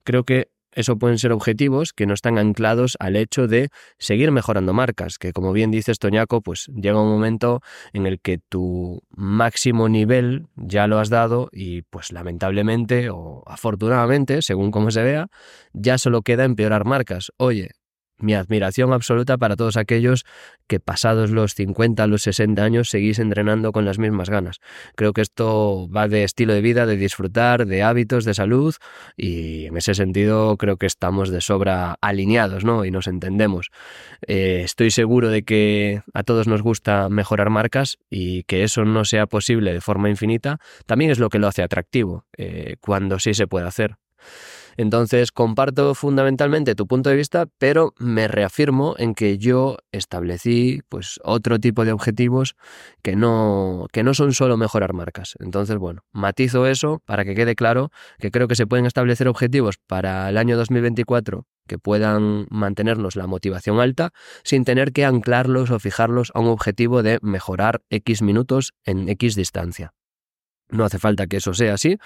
Creo 0.04 0.24
que 0.24 0.50
eso 0.72 0.98
pueden 0.98 1.18
ser 1.18 1.32
objetivos 1.32 1.92
que 1.92 2.06
no 2.06 2.14
están 2.14 2.38
anclados 2.38 2.96
al 3.00 3.16
hecho 3.16 3.46
de 3.46 3.70
seguir 3.98 4.30
mejorando 4.30 4.72
marcas, 4.72 5.18
que 5.18 5.32
como 5.32 5.52
bien 5.52 5.70
dices 5.70 5.98
Toñaco, 5.98 6.40
pues 6.40 6.66
llega 6.74 7.00
un 7.00 7.10
momento 7.10 7.60
en 7.92 8.06
el 8.06 8.20
que 8.20 8.38
tu 8.38 9.02
máximo 9.10 9.88
nivel 9.88 10.46
ya 10.56 10.86
lo 10.86 10.98
has 10.98 11.10
dado 11.10 11.48
y 11.52 11.82
pues 11.82 12.12
lamentablemente 12.12 13.10
o 13.10 13.42
afortunadamente, 13.46 14.42
según 14.42 14.70
como 14.70 14.90
se 14.90 15.02
vea, 15.02 15.26
ya 15.72 15.98
solo 15.98 16.22
queda 16.22 16.44
empeorar 16.44 16.84
marcas. 16.84 17.32
Oye, 17.36 17.70
mi 18.22 18.34
admiración 18.34 18.92
absoluta 18.92 19.38
para 19.38 19.56
todos 19.56 19.76
aquellos 19.76 20.24
que 20.66 20.80
pasados 20.80 21.30
los 21.30 21.54
50, 21.54 22.06
los 22.06 22.22
60 22.22 22.62
años 22.62 22.90
seguís 22.90 23.18
entrenando 23.18 23.72
con 23.72 23.84
las 23.84 23.98
mismas 23.98 24.30
ganas. 24.30 24.60
Creo 24.94 25.12
que 25.12 25.20
esto 25.20 25.88
va 25.90 26.08
de 26.08 26.24
estilo 26.24 26.52
de 26.52 26.60
vida, 26.60 26.86
de 26.86 26.96
disfrutar, 26.96 27.66
de 27.66 27.82
hábitos, 27.82 28.24
de 28.24 28.34
salud 28.34 28.74
y 29.16 29.66
en 29.66 29.76
ese 29.76 29.94
sentido 29.94 30.56
creo 30.56 30.76
que 30.76 30.86
estamos 30.86 31.30
de 31.30 31.40
sobra 31.40 31.96
alineados 32.00 32.64
¿no? 32.64 32.84
y 32.84 32.90
nos 32.90 33.06
entendemos. 33.06 33.70
Eh, 34.26 34.62
estoy 34.64 34.90
seguro 34.90 35.28
de 35.28 35.42
que 35.42 36.02
a 36.14 36.22
todos 36.22 36.46
nos 36.46 36.62
gusta 36.62 37.08
mejorar 37.08 37.50
marcas 37.50 37.98
y 38.08 38.44
que 38.44 38.62
eso 38.62 38.84
no 38.84 39.04
sea 39.04 39.26
posible 39.26 39.72
de 39.72 39.80
forma 39.80 40.08
infinita 40.08 40.58
también 40.86 41.10
es 41.10 41.18
lo 41.18 41.28
que 41.28 41.38
lo 41.38 41.48
hace 41.48 41.62
atractivo 41.62 42.24
eh, 42.36 42.76
cuando 42.80 43.18
sí 43.18 43.34
se 43.34 43.46
puede 43.46 43.66
hacer. 43.66 43.96
Entonces 44.80 45.30
comparto 45.30 45.94
fundamentalmente 45.94 46.74
tu 46.74 46.86
punto 46.86 47.10
de 47.10 47.16
vista, 47.16 47.44
pero 47.58 47.92
me 47.98 48.28
reafirmo 48.28 48.94
en 48.96 49.14
que 49.14 49.36
yo 49.36 49.76
establecí 49.92 50.80
pues 50.88 51.20
otro 51.22 51.58
tipo 51.58 51.84
de 51.84 51.92
objetivos 51.92 52.56
que 53.02 53.14
no, 53.14 53.88
que 53.92 54.02
no 54.02 54.14
son 54.14 54.32
solo 54.32 54.56
mejorar 54.56 54.94
marcas. 54.94 55.34
Entonces, 55.38 55.76
bueno, 55.76 56.00
matizo 56.12 56.66
eso 56.66 57.02
para 57.04 57.26
que 57.26 57.34
quede 57.34 57.56
claro 57.56 57.90
que 58.18 58.30
creo 58.30 58.48
que 58.48 58.54
se 58.54 58.66
pueden 58.66 58.86
establecer 58.86 59.28
objetivos 59.28 59.76
para 59.86 60.30
el 60.30 60.38
año 60.38 60.56
2024 60.56 61.44
que 61.68 61.78
puedan 61.78 62.46
mantenernos 62.48 63.16
la 63.16 63.26
motivación 63.26 63.80
alta 63.80 64.14
sin 64.44 64.64
tener 64.64 64.92
que 64.92 65.04
anclarlos 65.04 65.70
o 65.70 65.78
fijarlos 65.78 66.32
a 66.32 66.40
un 66.40 66.48
objetivo 66.48 67.02
de 67.02 67.18
mejorar 67.20 67.82
X 67.90 68.22
minutos 68.22 68.72
en 68.86 69.10
X 69.10 69.34
distancia. 69.34 69.92
No 70.70 70.84
hace 70.84 70.98
falta 70.98 71.26
que 71.26 71.38
eso 71.38 71.54
sea 71.54 71.74
así. 71.74 71.98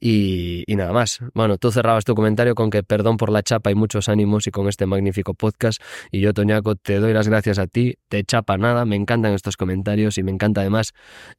Y, 0.00 0.64
nada 0.68 0.92
más. 0.92 1.20
Bueno, 1.34 1.58
tú 1.58 1.72
cerrabas 1.72 2.04
tu 2.04 2.14
comentario 2.14 2.54
con 2.54 2.70
que 2.70 2.82
perdón 2.82 3.16
por 3.16 3.30
la 3.30 3.42
chapa 3.42 3.70
y 3.70 3.74
muchos 3.74 4.08
ánimos 4.08 4.46
y 4.46 4.50
con 4.50 4.68
este 4.68 4.86
magnífico 4.86 5.34
podcast. 5.34 5.82
Y 6.10 6.20
yo, 6.20 6.34
Toñaco, 6.34 6.76
te 6.76 6.98
doy 7.00 7.12
las 7.12 7.28
gracias 7.28 7.58
a 7.58 7.66
ti. 7.66 7.98
Te 8.08 8.24
chapa 8.24 8.58
nada. 8.58 8.84
Me 8.84 8.96
encantan 8.96 9.32
estos 9.32 9.56
comentarios 9.56 10.18
y 10.18 10.22
me 10.22 10.30
encanta 10.30 10.60
además 10.60 10.92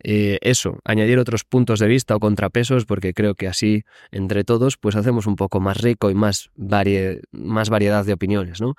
eh, 0.03 0.39
eso, 0.41 0.79
añadir 0.83 1.19
otros 1.19 1.43
puntos 1.43 1.79
de 1.79 1.87
vista 1.87 2.15
o 2.15 2.19
contrapesos, 2.19 2.85
porque 2.85 3.13
creo 3.13 3.35
que 3.35 3.47
así, 3.47 3.83
entre 4.11 4.43
todos, 4.43 4.77
pues 4.77 4.95
hacemos 4.95 5.27
un 5.27 5.35
poco 5.35 5.59
más 5.59 5.77
rico 5.77 6.09
y 6.09 6.15
más, 6.15 6.49
más 7.31 7.69
variedad 7.69 8.05
de 8.05 8.13
opiniones, 8.13 8.61
¿no? 8.61 8.75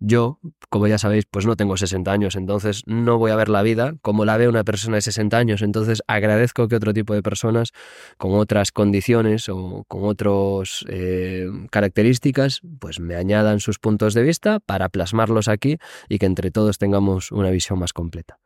Yo, 0.00 0.38
como 0.68 0.86
ya 0.86 0.98
sabéis, 0.98 1.26
pues 1.30 1.46
no 1.46 1.56
tengo 1.56 1.76
60 1.76 2.10
años, 2.10 2.36
entonces 2.36 2.82
no 2.86 3.18
voy 3.18 3.30
a 3.30 3.36
ver 3.36 3.48
la 3.48 3.62
vida 3.62 3.94
como 4.02 4.24
la 4.24 4.36
ve 4.36 4.48
una 4.48 4.64
persona 4.64 4.96
de 4.96 5.02
60 5.02 5.36
años. 5.36 5.62
Entonces 5.62 6.02
agradezco 6.06 6.68
que 6.68 6.76
otro 6.76 6.92
tipo 6.92 7.14
de 7.14 7.22
personas 7.30 7.70
con 8.18 8.34
otras 8.34 8.72
condiciones 8.72 9.48
o 9.48 9.84
con 9.88 10.04
otras 10.04 10.84
eh, 10.88 11.46
características, 11.70 12.60
pues 12.80 13.00
me 13.00 13.14
añadan 13.14 13.60
sus 13.60 13.78
puntos 13.78 14.14
de 14.14 14.22
vista 14.22 14.58
para 14.60 14.88
plasmarlos 14.88 15.48
aquí 15.48 15.78
y 16.08 16.18
que 16.18 16.26
entre 16.26 16.50
todos 16.50 16.78
tengamos 16.78 17.30
una 17.32 17.50
visión 17.50 17.78
más 17.78 17.92
completa. 17.92 18.38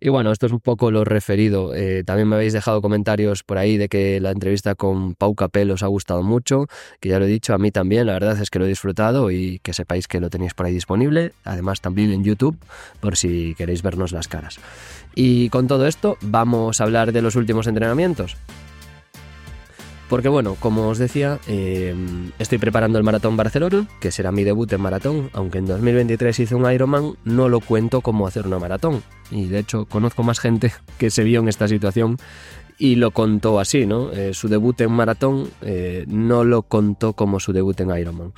Y 0.00 0.08
bueno, 0.08 0.32
esto 0.32 0.46
es 0.46 0.52
un 0.52 0.60
poco 0.60 0.90
lo 0.90 1.04
referido. 1.04 1.74
Eh, 1.74 2.04
también 2.04 2.28
me 2.28 2.36
habéis 2.36 2.52
dejado 2.52 2.82
comentarios 2.82 3.42
por 3.42 3.58
ahí 3.58 3.76
de 3.76 3.88
que 3.88 4.20
la 4.20 4.30
entrevista 4.30 4.74
con 4.74 5.14
Pau 5.14 5.34
Capel 5.34 5.70
os 5.70 5.82
ha 5.82 5.86
gustado 5.86 6.22
mucho, 6.22 6.66
que 7.00 7.08
ya 7.08 7.18
lo 7.18 7.24
he 7.24 7.28
dicho, 7.28 7.54
a 7.54 7.58
mí 7.58 7.70
también, 7.70 8.06
la 8.06 8.14
verdad 8.14 8.40
es 8.40 8.50
que 8.50 8.58
lo 8.58 8.66
he 8.66 8.68
disfrutado 8.68 9.30
y 9.30 9.60
que 9.60 9.72
sepáis 9.72 10.08
que 10.08 10.20
lo 10.20 10.30
tenéis 10.30 10.54
por 10.54 10.66
ahí 10.66 10.72
disponible, 10.72 11.32
además 11.44 11.80
también 11.80 12.10
en 12.12 12.24
YouTube, 12.24 12.58
por 13.00 13.16
si 13.16 13.54
queréis 13.56 13.82
vernos 13.82 14.12
las 14.12 14.28
caras. 14.28 14.58
Y 15.14 15.48
con 15.50 15.68
todo 15.68 15.86
esto, 15.86 16.16
vamos 16.20 16.80
a 16.80 16.84
hablar 16.84 17.12
de 17.12 17.22
los 17.22 17.36
últimos 17.36 17.66
entrenamientos. 17.66 18.36
Porque 20.08 20.28
bueno, 20.28 20.56
como 20.60 20.88
os 20.88 20.98
decía, 20.98 21.38
eh, 21.46 21.94
estoy 22.38 22.58
preparando 22.58 22.98
el 22.98 23.04
Maratón 23.04 23.36
Barcelona, 23.36 23.88
que 24.00 24.10
será 24.10 24.32
mi 24.32 24.44
debut 24.44 24.70
en 24.72 24.80
maratón, 24.80 25.30
aunque 25.32 25.58
en 25.58 25.66
2023 25.66 26.40
hice 26.40 26.54
un 26.54 26.70
Ironman, 26.70 27.14
no 27.24 27.48
lo 27.48 27.60
cuento 27.60 28.00
como 28.02 28.26
hacer 28.26 28.46
una 28.46 28.58
maratón. 28.58 29.02
Y 29.30 29.46
de 29.46 29.60
hecho 29.60 29.86
conozco 29.86 30.22
más 30.22 30.40
gente 30.40 30.72
que 30.98 31.10
se 31.10 31.24
vio 31.24 31.40
en 31.40 31.48
esta 31.48 31.68
situación 31.68 32.18
y 32.78 32.96
lo 32.96 33.12
contó 33.12 33.60
así, 33.60 33.86
¿no? 33.86 34.10
Eh, 34.12 34.34
su 34.34 34.48
debut 34.48 34.80
en 34.80 34.90
maratón 34.90 35.48
eh, 35.62 36.04
no 36.08 36.44
lo 36.44 36.62
contó 36.62 37.12
como 37.12 37.38
su 37.38 37.52
debut 37.52 37.80
en 37.80 37.96
Ironman, 37.96 38.32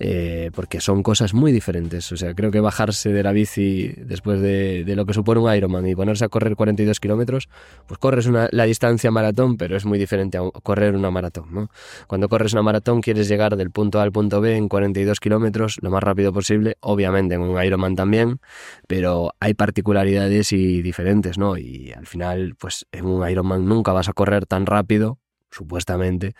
eh, 0.00 0.50
porque 0.54 0.80
son 0.80 1.02
cosas 1.02 1.34
muy 1.34 1.52
diferentes. 1.52 2.10
O 2.12 2.16
sea, 2.16 2.34
creo 2.34 2.50
que 2.50 2.60
bajarse 2.60 3.12
de 3.12 3.22
la 3.22 3.32
bici 3.32 3.88
después 3.98 4.40
de, 4.40 4.84
lo 4.96 5.04
que 5.04 5.12
supone 5.12 5.40
un 5.40 5.54
Ironman 5.54 5.86
y 5.86 5.94
ponerse 5.94 6.24
a 6.24 6.28
correr 6.28 6.56
42 6.56 7.00
kilómetros, 7.00 7.48
pues 7.86 7.98
corres 7.98 8.26
una, 8.26 8.48
la 8.50 8.64
distancia 8.64 9.10
maratón, 9.10 9.56
pero 9.56 9.76
es 9.76 9.84
muy 9.84 9.98
diferente 9.98 10.38
a 10.38 10.42
correr 10.62 10.94
una 10.94 11.10
maratón, 11.10 11.52
¿no? 11.52 11.70
Cuando 12.06 12.28
corres 12.28 12.52
una 12.52 12.62
maratón 12.62 13.02
quieres 13.02 13.28
llegar 13.28 13.56
del 13.56 13.70
punto 13.70 14.00
A 14.00 14.02
al 14.02 14.12
punto 14.12 14.40
B 14.40 14.56
en 14.56 14.68
42 14.68 15.20
kilómetros 15.20 15.78
lo 15.82 15.90
más 15.90 16.02
rápido 16.02 16.32
posible, 16.32 16.76
obviamente 16.80 17.34
en 17.34 17.42
un 17.42 17.62
Ironman 17.62 17.94
también, 17.94 18.40
pero 18.86 19.34
hay 19.40 19.54
particularidades 19.54 20.52
y 20.52 20.80
diferentes, 20.82 21.36
¿no? 21.36 21.58
Y 21.58 21.92
al 21.92 22.06
final, 22.06 22.54
pues 22.58 22.86
en 22.92 23.06
un 23.06 23.28
Ironman 23.28 23.66
nunca 23.66 23.81
nunca 23.82 23.92
vas 23.92 24.08
a 24.08 24.12
correr 24.12 24.46
tan 24.46 24.64
rápido, 24.64 25.18
supuestamente, 25.50 26.34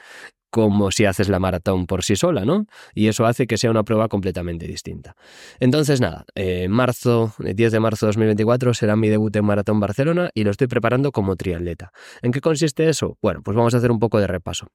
como 0.51 0.93
si 0.93 1.07
haces 1.07 1.29
la 1.29 1.41
maratón 1.41 1.87
por 1.87 2.05
sí 2.05 2.15
sola, 2.15 2.45
¿no? 2.45 2.67
Y 2.95 3.09
eso 3.09 3.27
hace 3.27 3.49
que 3.49 3.59
sea 3.59 3.71
una 3.71 3.83
prueba 3.83 4.07
completamente 4.09 4.69
distinta. 4.69 5.17
Entonces, 5.59 6.01
nada, 6.01 6.25
en 6.37 6.71
marzo, 6.71 7.33
10 7.39 7.73
de 7.73 7.81
marzo 7.81 8.07
de 8.07 8.11
2024 8.11 8.75
será 8.75 8.95
mi 8.95 9.09
debut 9.09 9.35
en 9.35 9.45
Maratón 9.45 9.81
Barcelona 9.81 10.31
y 10.35 10.45
lo 10.45 10.53
estoy 10.53 10.69
preparando 10.69 11.11
como 11.11 11.35
triatleta. 11.35 11.91
¿En 12.23 12.31
qué 12.31 12.41
consiste 12.41 12.89
eso? 12.89 13.19
Bueno, 13.21 13.41
pues 13.43 13.57
vamos 13.57 13.75
a 13.75 13.79
hacer 13.79 13.91
un 13.91 13.99
poco 13.99 14.21
de 14.21 14.29
repaso. 14.29 14.69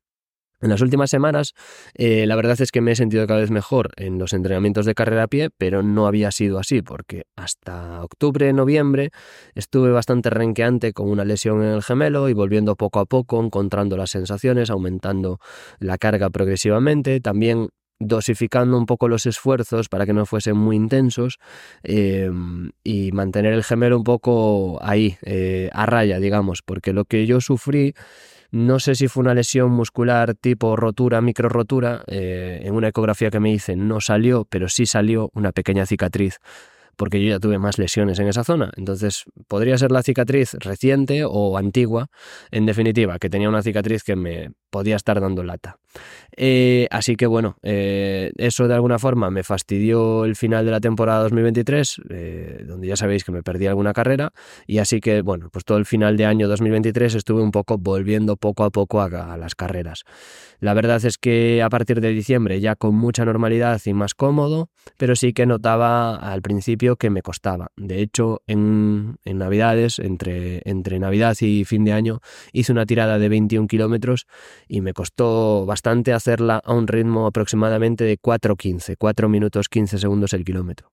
En 0.60 0.70
las 0.70 0.82
últimas 0.82 1.12
semanas, 1.12 1.54
eh, 1.94 2.26
la 2.26 2.36
verdad 2.36 2.60
es 2.60 2.72
que 2.72 2.82
me 2.82 2.92
he 2.92 2.96
sentido 2.96 3.28
cada 3.28 3.42
vez 3.42 3.52
mejor 3.52 3.92
en 3.96 4.18
los 4.18 4.34
entrenamientos 4.34 4.88
de 4.88 4.96
carrera 4.96 5.24
a 5.24 5.28
pie, 5.28 5.50
pero 5.56 5.84
no 5.84 6.08
había 6.08 6.32
sido 6.32 6.58
así, 6.58 6.82
porque 6.82 7.26
hasta 7.36 8.04
octubre, 8.04 8.52
noviembre, 8.54 9.12
estuve 9.54 9.92
bastante 9.92 10.32
renqueante 10.32 10.94
con 10.94 11.10
una 11.10 11.26
lesión 11.26 11.62
en 11.62 11.70
el 11.70 11.84
gemelo 11.84 12.28
y 12.28 12.34
volviendo 12.34 12.76
poco 12.76 13.00
a 13.00 13.06
poco, 13.06 13.44
encontrando 13.44 13.98
las 13.98 14.10
sensaciones, 14.10 14.72
aumentando 14.72 15.40
la 15.78 16.00
carga 16.00 16.32
progresivamente, 16.32 17.22
también 17.22 17.70
dosificando 18.00 18.78
un 18.78 18.86
poco 18.86 19.08
los 19.08 19.26
esfuerzos 19.26 19.90
para 19.90 20.06
que 20.06 20.14
no 20.14 20.26
fuesen 20.26 20.58
muy 20.58 20.76
intensos 20.76 21.38
eh, 21.84 22.32
y 22.84 23.12
mantener 23.12 23.54
el 23.54 23.64
gemelo 23.64 23.98
un 23.98 24.04
poco 24.04 24.80
ahí, 24.82 25.18
eh, 25.24 25.70
a 25.74 25.86
raya, 25.86 26.20
digamos, 26.20 26.62
porque 26.64 26.94
lo 26.94 27.06
que 27.06 27.26
yo 27.26 27.42
sufrí 27.42 27.94
no 28.51 28.80
sé 28.80 28.96
si 28.96 29.08
fue 29.08 29.22
una 29.22 29.34
lesión 29.34 29.72
muscular 29.72 30.34
tipo 30.36 30.75
rotura, 30.75 31.22
micro 31.22 31.50
rotura. 31.50 32.04
Eh, 32.08 32.62
en 32.63 32.74
una 32.74 32.89
ecografía 32.89 33.30
que 33.30 33.39
me 33.39 33.51
hice 33.51 33.75
no 33.75 34.01
salió, 34.01 34.46
pero 34.50 34.70
sí 34.70 34.86
salió 34.86 35.30
una 35.34 35.51
pequeña 35.51 35.86
cicatriz 35.86 36.39
porque 36.98 37.24
yo 37.24 37.30
ya 37.30 37.39
tuve 37.39 37.60
más 37.60 37.77
lesiones 37.77 38.20
en 38.20 38.27
esa 38.27 38.44
zona. 38.44 38.72
Entonces, 38.75 39.25
podría 39.48 39.77
ser 39.77 39.92
la 39.92 40.04
cicatriz 40.04 40.56
reciente 40.56 41.24
o 41.25 41.58
antigua, 41.58 42.08
en 42.51 42.66
definitiva, 42.66 43.20
que 43.20 43.30
tenía 43.30 43.48
una 43.48 43.62
cicatriz 43.62 44.04
que 44.04 44.16
me 44.16 44.50
podía 44.72 44.96
estar 44.96 45.22
dando 45.22 45.44
lata. 45.44 45.77
Eh, 46.39 46.88
así 46.92 47.16
que 47.16 47.25
bueno, 47.25 47.58
eh, 47.63 48.32
eso 48.38 48.68
de 48.68 48.75
alguna 48.75 49.00
forma 49.00 49.32
me 49.32 49.44
fastidió 49.44 50.24
el 50.24 50.36
final 50.36 50.66
de 50.66 50.72
la 50.72 50.80
temporada 50.80 51.24
2023, 51.24 52.01
eh, 52.10 52.63
donde 52.68 52.88
ya 52.88 52.96
sabéis 52.96 53.24
que 53.24 53.32
me 53.32 53.42
perdí 53.42 53.66
alguna 53.66 53.92
carrera, 53.92 54.32
y 54.68 54.77
así 54.77 55.00
que 55.00 55.24
bueno, 55.24 55.50
pues 55.51 55.66
todo 55.66 55.80
el 55.80 55.86
final 55.86 56.16
de 56.16 56.25
año 56.25 56.48
2023 56.48 57.16
estuve 57.16 57.42
un 57.42 57.51
poco 57.51 57.80
volviendo 57.80 58.38
poco 58.38 58.63
a 58.63 58.70
poco 58.70 59.01
a, 59.01 59.38
las 59.38 59.56
carreras. 59.56 60.04
La 60.60 60.75
verdad 60.75 61.04
es 61.04 61.18
que 61.18 61.63
a 61.63 61.70
partir 61.70 62.01
de 62.01 62.10
diciembre 62.10 62.60
ya 62.60 62.75
con 62.75 62.96
mucha 62.96 63.25
normalidad 63.25 63.82
y 63.86 63.94
más 63.94 64.13
cómodo, 64.13 64.70
pero 64.98 65.16
sí 65.16 65.34
que 65.34 65.48
notaba 65.48 66.16
al 66.16 66.44
principio 66.44 66.98
que 66.98 67.10
me 67.10 67.24
costaba. 67.24 67.72
De 67.75 68.01
hecho, 68.01 68.42
en, 68.46 69.18
en 69.25 69.38
Navidades, 69.39 69.98
entre, 69.98 70.62
entre 70.66 71.00
Navidad 71.00 71.36
y 71.42 71.66
fin 71.66 71.84
de 71.84 71.94
año, 71.94 72.22
hice 72.54 72.72
una 72.72 72.86
tirada 72.86 73.18
de 73.18 73.30
21 73.30 73.68
kilómetros 73.68 74.27
y 74.68 74.82
me 74.82 74.94
costó 74.94 75.66
bastante 75.66 75.87
hacerla 76.13 76.62
a 76.63 76.74
un 76.74 76.88
ritmo 76.88 77.27
aproximadamente 77.27 78.03
de 78.03 78.17
4.15, 78.20 78.96
4 78.98 79.29
minutos 79.29 79.70
15 79.70 79.98
segundos 79.98 80.34
el 80.34 80.44
kilómetro. 80.44 80.91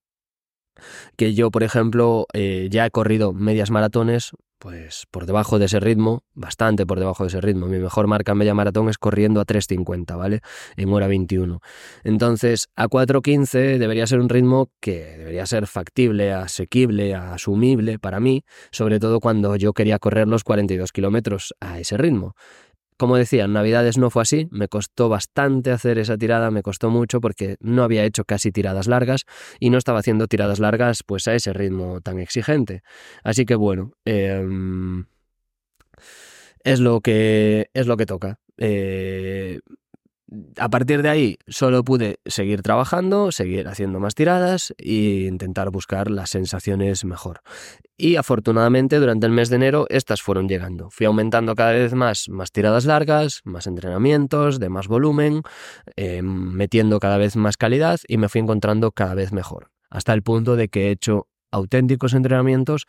Que 1.17 1.35
yo, 1.35 1.51
por 1.51 1.63
ejemplo, 1.63 2.27
eh, 2.33 2.69
ya 2.71 2.87
he 2.87 2.91
corrido 2.91 3.33
medias 3.33 3.71
maratones, 3.71 4.33
pues 4.59 5.05
por 5.11 5.27
debajo 5.27 5.59
de 5.59 5.67
ese 5.67 5.79
ritmo, 5.79 6.25
bastante 6.33 6.87
por 6.87 6.99
debajo 6.99 7.25
de 7.25 7.29
ese 7.29 7.41
ritmo. 7.41 7.67
Mi 7.67 7.79
mejor 7.79 8.07
marca 8.07 8.33
en 8.33 8.39
media 8.39 8.55
maratón 8.55 8.89
es 8.89 8.99
corriendo 8.99 9.41
a 9.41 9.45
3.50, 9.45 10.17
¿vale? 10.17 10.41
En 10.77 10.93
hora 10.93 11.07
21. 11.07 11.61
Entonces, 12.03 12.69
a 12.75 12.89
4.15 12.89 13.79
debería 13.79 14.07
ser 14.07 14.21
un 14.21 14.29
ritmo 14.29 14.71
que 14.81 15.17
debería 15.19 15.47
ser 15.47 15.67
factible, 15.67 16.33
asequible, 16.33 17.15
asumible 17.15 17.99
para 17.99 18.21
mí, 18.21 18.43
sobre 18.73 18.99
todo 18.99 19.21
cuando 19.21 19.55
yo 19.57 19.73
quería 19.75 19.99
correr 19.99 20.27
los 20.29 20.45
42 20.45 20.93
kilómetros 20.93 21.55
a 21.61 21.79
ese 21.79 21.97
ritmo. 21.97 22.35
Como 23.05 23.19
decía, 23.19 23.45
en 23.45 23.53
Navidades 23.53 23.99
no 23.99 24.09
fue 24.09 24.23
así, 24.23 24.49
me 24.51 24.67
costó 24.67 25.11
bastante 25.11 25.71
hacer 25.71 25.99
esa 25.99 26.17
tirada, 26.17 26.51
me 26.51 26.63
costó 26.63 26.89
mucho 26.89 27.21
porque 27.21 27.59
no 27.61 27.83
había 27.83 28.03
hecho 28.03 28.25
casi 28.25 28.51
tiradas 28.51 28.87
largas 28.87 29.27
y 29.61 29.69
no 29.69 29.77
estaba 29.77 29.99
haciendo 29.99 30.27
tiradas 30.27 30.59
largas 30.59 31.03
pues 31.03 31.29
a 31.29 31.35
ese 31.35 31.53
ritmo 31.53 32.01
tan 32.01 32.19
exigente. 32.19 32.81
Así 33.23 33.45
que 33.45 33.57
bueno, 33.57 33.93
em, 34.07 35.05
es, 36.63 36.81
lo 36.81 37.03
que, 37.03 37.69
es 37.75 37.87
lo 37.87 37.99
que 37.99 38.07
toca. 38.07 38.39
Eh, 38.57 39.61
a 40.59 40.69
partir 40.69 41.03
de 41.03 41.09
ahí 41.09 41.39
solo 41.47 41.85
pude 41.85 42.19
seguir 42.25 42.63
trabajando, 42.63 43.33
seguir 43.33 43.69
haciendo 43.69 44.01
más 44.01 44.15
tiradas 44.15 44.75
e 44.79 45.27
intentar 45.29 45.71
buscar 45.71 46.11
las 46.11 46.31
sensaciones 46.31 47.05
mejor. 47.05 47.41
Y 47.97 48.17
afortunadamente 48.17 48.99
durante 48.99 49.27
el 49.27 49.33
mes 49.33 49.51
de 49.51 49.57
enero 49.57 49.87
estas 49.89 50.23
fueron 50.23 50.49
llegando. 50.49 50.91
Fui 50.91 51.07
aumentando 51.07 51.55
cada 51.55 51.73
vez 51.73 51.95
más, 51.95 52.29
más 52.29 52.51
tiradas 52.53 52.85
largas, 52.85 53.41
más 53.45 53.67
entrenamientos, 53.67 54.59
de 54.59 54.69
más 54.69 54.89
volumen, 54.89 55.43
eh, 55.97 56.23
metiendo 56.23 56.99
cada 56.99 57.19
vez 57.19 57.37
más 57.37 57.57
calidad 57.57 58.01
y 58.09 58.17
me 58.17 58.29
fui 58.29 58.41
encontrando 58.41 58.93
cada 58.93 59.15
vez 59.15 59.33
mejor. 59.33 59.71
Hasta 59.91 60.13
el 60.13 60.23
punto 60.23 60.57
de 60.57 60.69
que 60.69 60.89
he 60.89 60.91
hecho 60.91 61.29
auténticos 61.51 62.15
entrenamientos 62.15 62.87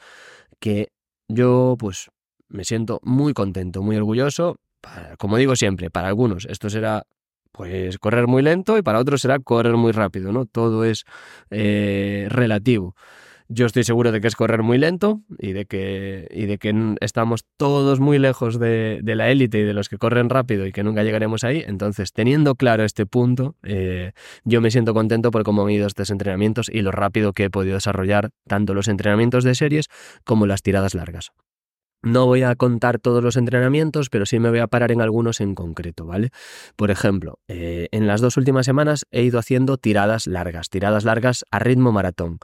que 0.60 0.90
yo 1.28 1.76
pues 1.78 2.10
me 2.48 2.64
siento 2.64 3.00
muy 3.04 3.34
contento, 3.34 3.82
muy 3.82 3.96
orgulloso. 3.98 4.58
como 5.18 5.38
digo 5.38 5.56
siempre, 5.56 5.90
para 5.90 6.08
algunos 6.08 6.46
esto 6.46 6.70
será 6.70 7.06
pues 7.56 7.98
correr 8.00 8.28
muy 8.28 8.42
lento 8.42 8.78
y 8.78 8.82
para 8.82 9.00
otros 9.00 9.22
será 9.22 9.40
correr 9.40 9.76
muy 9.76 9.94
rápido, 9.94 10.32
¿no? 10.34 10.46
Todo 10.46 10.84
es 10.84 11.06
eh, 11.52 12.28
relativo. 12.30 12.96
Yo 13.48 13.68
estoy 13.68 13.84
seguro 13.84 14.12
de 14.12 14.22
que 14.22 14.28
es 14.28 14.36
correr 14.36 14.64
muy 14.64 14.80
lento 14.80 15.22
y 15.38 15.54
de 15.54 15.66
que, 15.66 16.28
y 16.32 16.48
de 16.48 16.58
que 16.58 16.96
estamos 17.00 17.46
todos 17.58 18.00
muy 18.00 18.18
lejos 18.18 18.60
de, 18.60 19.02
la 19.04 19.30
élite 19.30 19.60
y 19.60 19.64
de 19.64 19.74
los 19.74 19.88
que 19.88 20.00
corren 20.00 20.30
rápido 20.30 20.66
y 20.66 20.72
que 20.72 20.84
nunca 20.84 21.04
llegaremos 21.04 21.44
ahí. 21.44 21.64
Entonces, 21.66 22.12
teniendo 22.12 22.56
claro 22.56 22.84
este 22.84 23.06
punto, 23.06 23.56
eh, 23.64 24.14
yo 24.46 24.62
me 24.62 24.72
siento 24.72 24.96
contento 24.96 25.30
por 25.30 25.44
cómo 25.44 25.64
han 25.64 25.70
ido 25.70 25.86
estos 25.86 26.10
entrenamientos 26.10 26.70
y 26.70 26.82
lo 26.82 26.92
rápido 26.92 27.34
que 27.34 27.46
he 27.46 27.50
podido 27.52 27.76
desarrollar 27.76 28.32
tanto 28.48 28.74
los 28.74 28.88
entrenamientos 28.88 29.44
de 29.44 29.54
series 29.54 29.86
como 30.24 30.48
las 30.48 30.64
tiradas 30.64 30.96
largas. 30.96 31.32
No 32.06 32.28
voy 32.28 32.44
a 32.44 32.54
contar 32.56 33.00
todos 33.00 33.24
los 33.24 33.36
entrenamientos, 33.36 34.12
pero 34.12 34.28
sí 34.28 34.38
me 34.38 34.52
voy 34.52 34.60
a 34.60 34.68
parar 34.68 34.92
en 34.92 35.02
algunos 35.02 35.42
en 35.42 35.56
concreto, 35.56 36.06
¿vale? 36.06 36.30
Por 36.76 36.92
ejemplo, 36.92 37.40
eh, 37.48 37.88
en 37.92 38.06
las 38.06 38.22
dos 38.22 38.38
últimas 38.38 38.68
semanas 38.68 39.08
he 39.10 39.24
ido 39.24 39.40
haciendo 39.40 39.78
tiradas 39.78 40.28
largas, 40.28 40.70
tiradas 40.70 41.04
largas 41.04 41.46
a 41.50 41.58
ritmo 41.58 41.92
maratón. 41.92 42.38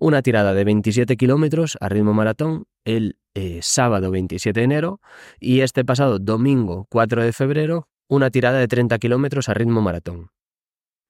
Una 0.00 0.20
tirada 0.20 0.52
de 0.52 0.64
27 0.64 1.16
kilómetros 1.16 1.78
a 1.80 1.88
ritmo 1.88 2.12
maratón 2.12 2.64
el 2.84 3.16
eh, 3.34 3.60
sábado 3.62 4.10
27 4.10 4.58
de 4.58 4.64
enero 4.64 5.00
y 5.38 5.60
este 5.60 5.84
pasado 5.84 6.18
domingo 6.18 6.88
4 6.90 7.22
de 7.22 7.32
febrero 7.32 7.88
una 8.08 8.30
tirada 8.30 8.58
de 8.58 8.66
30 8.66 8.98
kilómetros 8.98 9.48
a 9.48 9.54
ritmo 9.54 9.80
maratón. 9.80 10.30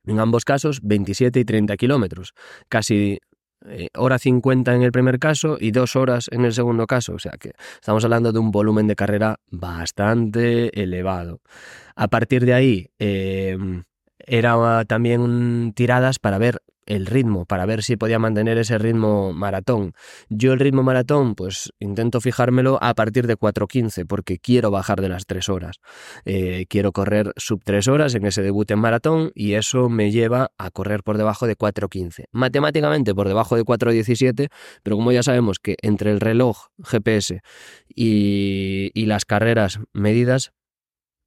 En 0.04 0.20
ambos 0.20 0.44
casos, 0.44 0.80
27 0.82 1.40
y 1.40 1.44
30 1.46 1.74
kilómetros, 1.78 2.34
casi 2.68 3.18
eh, 3.68 3.88
hora 3.96 4.18
50 4.18 4.74
en 4.74 4.82
el 4.82 4.92
primer 4.92 5.18
caso 5.18 5.56
y 5.58 5.70
dos 5.70 5.96
horas 5.96 6.28
en 6.30 6.44
el 6.44 6.52
segundo 6.52 6.86
caso. 6.86 7.14
O 7.14 7.18
sea 7.18 7.32
que 7.38 7.52
estamos 7.74 8.04
hablando 8.04 8.32
de 8.32 8.38
un 8.38 8.50
volumen 8.50 8.86
de 8.86 8.96
carrera 8.96 9.40
bastante 9.50 10.82
elevado. 10.82 11.40
A 11.96 12.08
partir 12.08 12.44
de 12.44 12.54
ahí, 12.54 12.90
eh, 12.98 13.56
era 14.26 14.84
también 14.84 15.72
tiradas 15.74 16.18
para 16.18 16.38
ver 16.38 16.60
el 16.86 17.06
ritmo, 17.06 17.46
para 17.46 17.66
ver 17.66 17.82
si 17.82 17.96
podía 17.96 18.18
mantener 18.18 18.58
ese 18.58 18.78
ritmo 18.78 19.32
maratón. 19.32 19.94
Yo 20.28 20.52
el 20.52 20.60
ritmo 20.60 20.82
maratón, 20.82 21.34
pues 21.34 21.72
intento 21.78 22.20
fijármelo 22.20 22.78
a 22.82 22.94
partir 22.94 23.26
de 23.26 23.36
4.15, 23.36 24.06
porque 24.06 24.38
quiero 24.38 24.70
bajar 24.70 25.00
de 25.00 25.08
las 25.08 25.26
3 25.26 25.48
horas. 25.48 25.76
Eh, 26.24 26.66
quiero 26.68 26.92
correr 26.92 27.32
sub 27.36 27.62
3 27.64 27.88
horas 27.88 28.14
en 28.14 28.26
ese 28.26 28.42
debut 28.42 28.70
en 28.70 28.78
maratón 28.78 29.30
y 29.34 29.54
eso 29.54 29.88
me 29.88 30.10
lleva 30.10 30.50
a 30.58 30.70
correr 30.70 31.02
por 31.02 31.18
debajo 31.18 31.46
de 31.46 31.56
4.15. 31.56 32.24
Matemáticamente 32.32 33.14
por 33.14 33.28
debajo 33.28 33.56
de 33.56 33.64
4.17, 33.64 34.48
pero 34.82 34.96
como 34.96 35.12
ya 35.12 35.22
sabemos 35.22 35.58
que 35.58 35.76
entre 35.82 36.10
el 36.10 36.20
reloj 36.20 36.68
GPS 36.82 37.40
y, 37.88 38.90
y 38.94 39.06
las 39.06 39.24
carreras 39.24 39.80
medidas, 39.92 40.52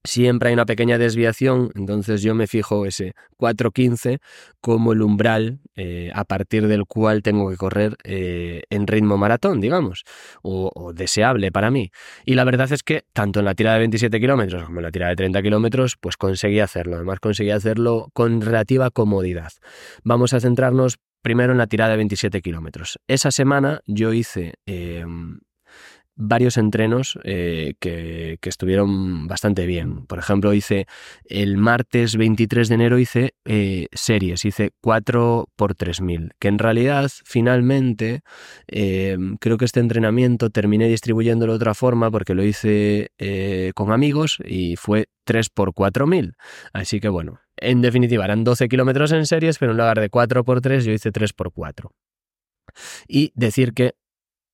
siempre 0.08 0.50
hay 0.50 0.54
una 0.54 0.66
pequeña 0.66 0.98
desviación, 0.98 1.72
entonces 1.76 2.22
yo 2.22 2.34
me 2.34 2.48
fijo 2.48 2.86
ese 2.86 3.14
4.15 3.38 4.20
como 4.62 4.94
el 4.94 5.02
umbral 5.02 5.60
eh, 5.76 6.10
a 6.14 6.24
partir 6.24 6.68
del 6.68 6.86
cual 6.86 7.22
tengo 7.22 7.50
que 7.50 7.58
correr 7.58 7.98
eh, 8.04 8.64
en 8.70 8.88
ritmo 8.88 9.18
maratón, 9.18 9.62
digamos, 9.62 10.04
o, 10.42 10.94
deseable 10.94 11.52
para 11.52 11.70
mí. 11.70 11.92
Y 12.26 12.34
la 12.36 12.44
verdad 12.44 12.72
es 12.72 12.84
que 12.84 13.04
tanto 13.14 13.40
en 13.40 13.46
la 13.46 13.54
tira 13.54 13.74
de 13.74 13.80
27 13.80 14.20
kilómetros 14.20 14.64
como 14.64 14.80
en 14.80 14.84
la 14.84 14.92
tira 14.92 15.10
de 15.10 15.16
30 15.16 15.42
kilómetros, 15.42 15.98
pues 16.00 16.18
conseguí 16.18 16.60
hacerlo. 16.60 16.96
Además 16.96 17.20
conseguí 17.20 17.52
hacerlo 17.52 18.10
con 18.14 18.42
relativa 18.42 18.90
comodidad. 18.90 19.52
Vamos 20.04 20.34
a 20.34 20.40
centrarnos 20.40 20.98
primero 21.22 21.52
en 21.52 21.58
la 21.58 21.68
tirada 21.68 21.92
de 21.92 21.98
27 21.98 22.42
kilómetros. 22.42 23.00
Esa 23.08 23.32
semana 23.32 23.82
yo 23.86 24.14
hice 24.14 24.54
em, 24.66 25.40
varios 26.18 26.58
entrenos 26.58 27.18
eh, 27.24 27.76
que, 27.80 28.38
estuvieron 28.42 29.28
bastante 29.28 29.66
bien. 29.66 30.06
Por 30.06 30.20
ejemplo, 30.20 30.54
hice 30.54 30.88
el 31.26 31.58
martes 31.58 32.16
23 32.16 32.70
de 32.70 32.76
enero 32.76 32.98
hice 32.98 33.34
eh, 33.46 33.88
series, 33.92 34.46
hice 34.46 34.72
4 34.82 35.50
por 35.56 35.76
3000, 35.76 36.32
que 36.40 36.48
en 36.48 36.60
realidad 36.60 37.10
finalmente 37.26 38.22
eh, 38.68 39.18
creo 39.40 39.58
que 39.58 39.66
este 39.66 39.82
entrenamiento 39.82 40.50
terminé 40.50 40.88
distribuyéndolo 40.88 41.54
de 41.54 41.58
otra 41.58 41.74
forma 41.74 42.10
porque 42.10 42.34
lo 42.34 42.44
hice 42.44 43.12
con 43.76 43.92
amigos 43.92 44.38
y 44.46 44.76
fue 44.78 45.08
3 45.26 45.50
por 45.50 45.74
4000. 45.74 46.36
Así 46.74 47.00
que 47.00 47.10
bueno, 47.10 47.40
en 47.58 47.82
definitiva 47.82 48.26
eran 48.26 48.44
12 48.44 48.70
kilómetros 48.70 49.12
en 49.12 49.26
series, 49.26 49.58
pero 49.58 49.74
en 49.74 49.78
lugar 49.78 50.00
de 50.00 50.10
4 50.10 50.44
por 50.44 50.62
3 50.62 50.86
yo 50.86 50.94
hice 50.94 51.12
3 51.12 51.34
por 51.34 51.52
4. 51.52 51.92
Y 53.08 53.32
decir 53.36 53.74
que 53.74 53.96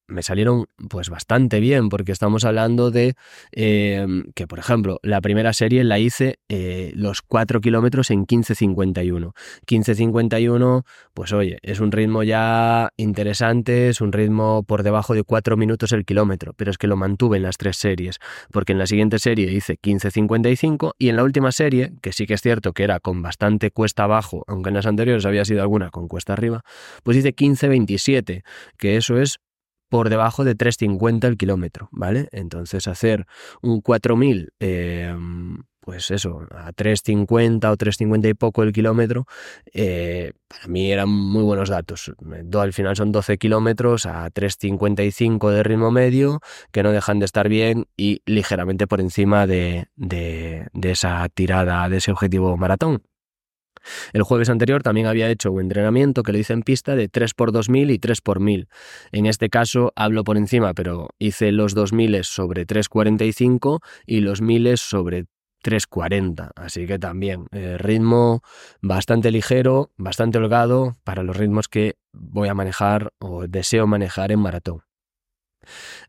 me 0.08 0.24
salieron 0.24 0.66
pues 0.90 1.10
bastante 1.10 1.60
bien 1.60 1.90
porque 1.90 2.12
estamos 2.12 2.44
hablando 2.46 2.92
de 2.92 3.16
em, 3.52 4.26
que 4.36 4.48
por 4.48 4.60
ejemplo 4.60 5.00
la 5.02 5.22
primera 5.22 5.54
serie 5.54 5.84
la 5.84 6.00
hice 6.00 6.40
eh, 6.50 6.92
los 6.96 7.22
4 7.22 7.62
kilómetros 7.62 8.12
en 8.12 8.26
15.51 8.26 9.34
15.51 9.66 10.84
pues 11.14 11.32
oye 11.32 11.58
es 11.62 11.80
un 11.80 11.92
ritmo 11.92 12.24
ya 12.24 12.90
interesante 12.98 13.90
es 13.90 14.02
un 14.02 14.12
ritmo 14.12 14.64
por 14.64 14.84
debajo 14.84 15.14
de 15.14 15.24
4 15.24 15.56
minutos 15.58 15.94
el 15.94 16.06
kilómetro 16.06 16.54
pero 16.54 16.72
es 16.72 16.78
que 16.78 16.88
lo 16.88 16.98
mantuve 16.98 17.38
en 17.38 17.44
las 17.44 17.58
tres 17.58 17.78
series 17.78 18.20
porque 18.52 18.74
en 18.74 18.80
la 18.80 18.88
siguiente 18.88 19.20
serie 19.20 19.52
hice 19.52 19.78
15.55 19.80 20.94
y 20.98 21.10
en 21.10 21.16
la 21.16 21.24
última 21.24 21.52
serie 21.52 21.94
que 22.02 22.12
sí 22.12 22.26
que 22.26 22.34
es 22.34 22.42
cierto 22.42 22.74
que 22.74 22.84
era 22.84 23.00
con 23.00 23.22
bastante 23.22 23.72
cuesta 23.72 24.04
abajo 24.04 24.44
aunque 24.48 24.70
en 24.70 24.76
las 24.76 24.86
anteriores 24.86 25.26
había 25.26 25.46
sido 25.46 25.62
alguna 25.62 25.92
con 25.92 26.08
cuesta 26.08 26.34
arriba 26.34 26.64
pues 27.04 27.18
hice 27.18 27.34
15.27 27.34 28.44
que 28.78 28.98
eso 28.98 29.18
es 29.18 29.40
por 29.94 30.10
debajo 30.10 30.44
de 30.44 30.58
3,50 30.58 31.28
el 31.28 31.38
kilómetro, 31.38 31.88
¿vale? 31.92 32.28
Entonces 32.32 32.88
hacer 32.88 33.28
un 33.62 33.80
4.000, 33.80 34.50
em, 34.60 35.62
pues 35.82 36.10
eso, 36.10 36.48
a 36.50 36.72
3,50 36.74 37.70
o 37.70 37.78
3,50 37.78 38.28
y 38.28 38.34
poco 38.34 38.64
el 38.64 38.74
kilómetro, 38.74 39.28
eh, 39.72 40.34
para 40.48 40.68
mí 40.68 40.92
eran 40.92 41.10
muy 41.10 41.44
buenos 41.44 41.70
datos. 41.70 42.12
Al 42.54 42.74
final 42.74 42.96
son 42.96 43.12
12 43.12 43.38
kilómetros 43.38 44.08
a 44.08 44.32
3,55 44.32 45.52
de 45.52 45.62
ritmo 45.62 45.92
medio, 45.92 46.40
que 46.72 46.82
no 46.82 46.92
dejan 46.92 47.20
de 47.20 47.26
estar 47.26 47.48
bien 47.48 47.86
y 47.96 48.24
ligeramente 48.26 48.88
por 48.88 49.00
encima 49.00 49.46
de 49.46 49.90
esa 50.82 51.30
tirada, 51.30 51.88
de 51.88 51.98
ese 51.98 52.12
objetivo 52.12 52.58
maratón. 52.58 53.04
El 54.14 54.24
jueves 54.24 54.50
anterior 54.50 54.84
también 54.84 55.08
había 55.08 55.30
hecho 55.30 55.52
un 55.52 55.62
entrenamiento 55.62 56.24
que 56.24 56.32
lo 56.32 56.38
hice 56.38 56.54
en 56.54 56.64
pista 56.64 56.96
de 56.96 57.10
3 57.10 57.34
por 57.34 57.52
2000 57.52 57.92
y 57.92 58.00
3 58.00 58.22
por 58.22 58.40
1000. 58.40 58.68
En 59.12 59.26
este 59.26 59.50
caso 59.50 59.92
hablo 59.96 60.24
por 60.24 60.38
encima, 60.38 60.74
pero 60.74 61.10
hice 61.20 61.52
los 61.52 61.74
2000 61.74 62.24
sobre 62.24 62.66
345 62.66 63.82
y 64.06 64.22
los 64.22 64.42
1000 64.42 64.78
sobre 64.78 65.26
340. 65.64 66.52
Así 66.56 66.86
que 66.86 67.00
también 67.00 67.48
eh, 67.52 67.78
ritmo 67.80 68.44
bastante 68.82 69.32
ligero, 69.32 69.92
bastante 69.98 70.38
holgado 70.38 70.96
para 71.04 71.24
los 71.24 71.36
ritmos 71.36 71.68
que 71.68 71.96
voy 72.12 72.50
a 72.50 72.54
manejar 72.54 73.14
o 73.20 73.48
deseo 73.48 73.88
manejar 73.88 74.32
en 74.32 74.40
maratón. 74.40 74.84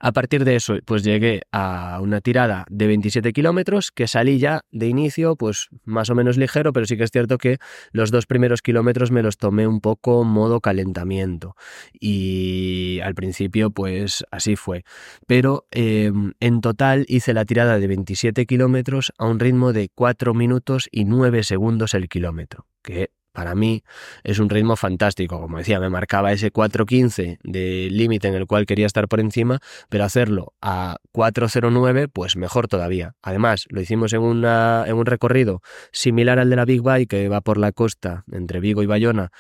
A 0.00 0.12
partir 0.12 0.44
de 0.44 0.56
eso, 0.56 0.76
pues 0.84 1.02
llegué 1.02 1.42
a 1.52 1.98
una 2.00 2.20
tirada 2.20 2.64
de 2.68 2.86
27 2.86 3.32
kilómetros 3.32 3.90
que 3.92 4.08
salí 4.08 4.38
ya 4.38 4.62
de 4.70 4.88
inicio, 4.88 5.36
pues 5.36 5.68
más 5.84 6.10
o 6.10 6.14
menos 6.14 6.36
ligero, 6.36 6.72
pero 6.72 6.86
sí 6.86 6.96
que 6.96 7.04
es 7.04 7.10
cierto 7.10 7.38
que 7.38 7.58
los 7.92 8.10
dos 8.10 8.26
primeros 8.26 8.62
kilómetros 8.62 9.10
me 9.10 9.22
los 9.22 9.36
tomé 9.36 9.66
un 9.66 9.80
poco 9.80 10.24
modo 10.24 10.60
calentamiento. 10.60 11.56
Y 11.92 13.00
al 13.02 13.14
principio, 13.14 13.70
pues 13.70 14.24
así 14.30 14.56
fue. 14.56 14.84
Pero 15.26 15.66
em, 15.70 16.32
en 16.40 16.60
total 16.60 17.04
hice 17.08 17.34
la 17.34 17.44
tirada 17.44 17.78
de 17.78 17.86
27 17.86 18.46
kilómetros 18.46 19.12
a 19.18 19.26
un 19.26 19.40
ritmo 19.40 19.72
de 19.72 19.88
4 19.94 20.34
minutos 20.34 20.88
y 20.90 21.04
9 21.04 21.42
segundos 21.42 21.94
el 21.94 22.08
kilómetro, 22.08 22.66
que 22.82 23.10
para 23.34 23.56
mí 23.56 23.82
es 24.22 24.38
un 24.38 24.48
ritmo 24.48 24.76
fantástico. 24.76 25.40
Como 25.40 25.58
decía, 25.58 25.80
me 25.80 25.90
marcaba 25.90 26.32
ese 26.32 26.52
4.15 26.52 27.38
de 27.42 27.88
límite 27.90 28.28
en 28.28 28.34
el 28.34 28.46
cual 28.46 28.64
quería 28.64 28.86
estar 28.86 29.08
por 29.08 29.18
encima, 29.18 29.58
pero 29.88 30.04
hacerlo 30.04 30.54
a 30.62 30.98
4.09, 31.12 32.08
pues 32.12 32.36
mejor 32.36 32.68
todavía. 32.68 33.16
Además, 33.22 33.66
lo 33.70 33.80
hicimos 33.80 34.12
en, 34.12 34.22
en 34.22 34.94
un 34.94 35.04
recorrido 35.06 35.62
similar 35.90 36.38
al 36.38 36.48
de 36.48 36.56
la 36.56 36.64
Big 36.64 36.80
Bike, 36.80 37.10
que 37.10 37.28
va 37.28 37.40
por 37.40 37.58
la 37.58 37.72
costa 37.72 38.24
entre 38.30 38.60
Vigo 38.60 38.84
y 38.84 38.86
Bayona, 38.86 39.32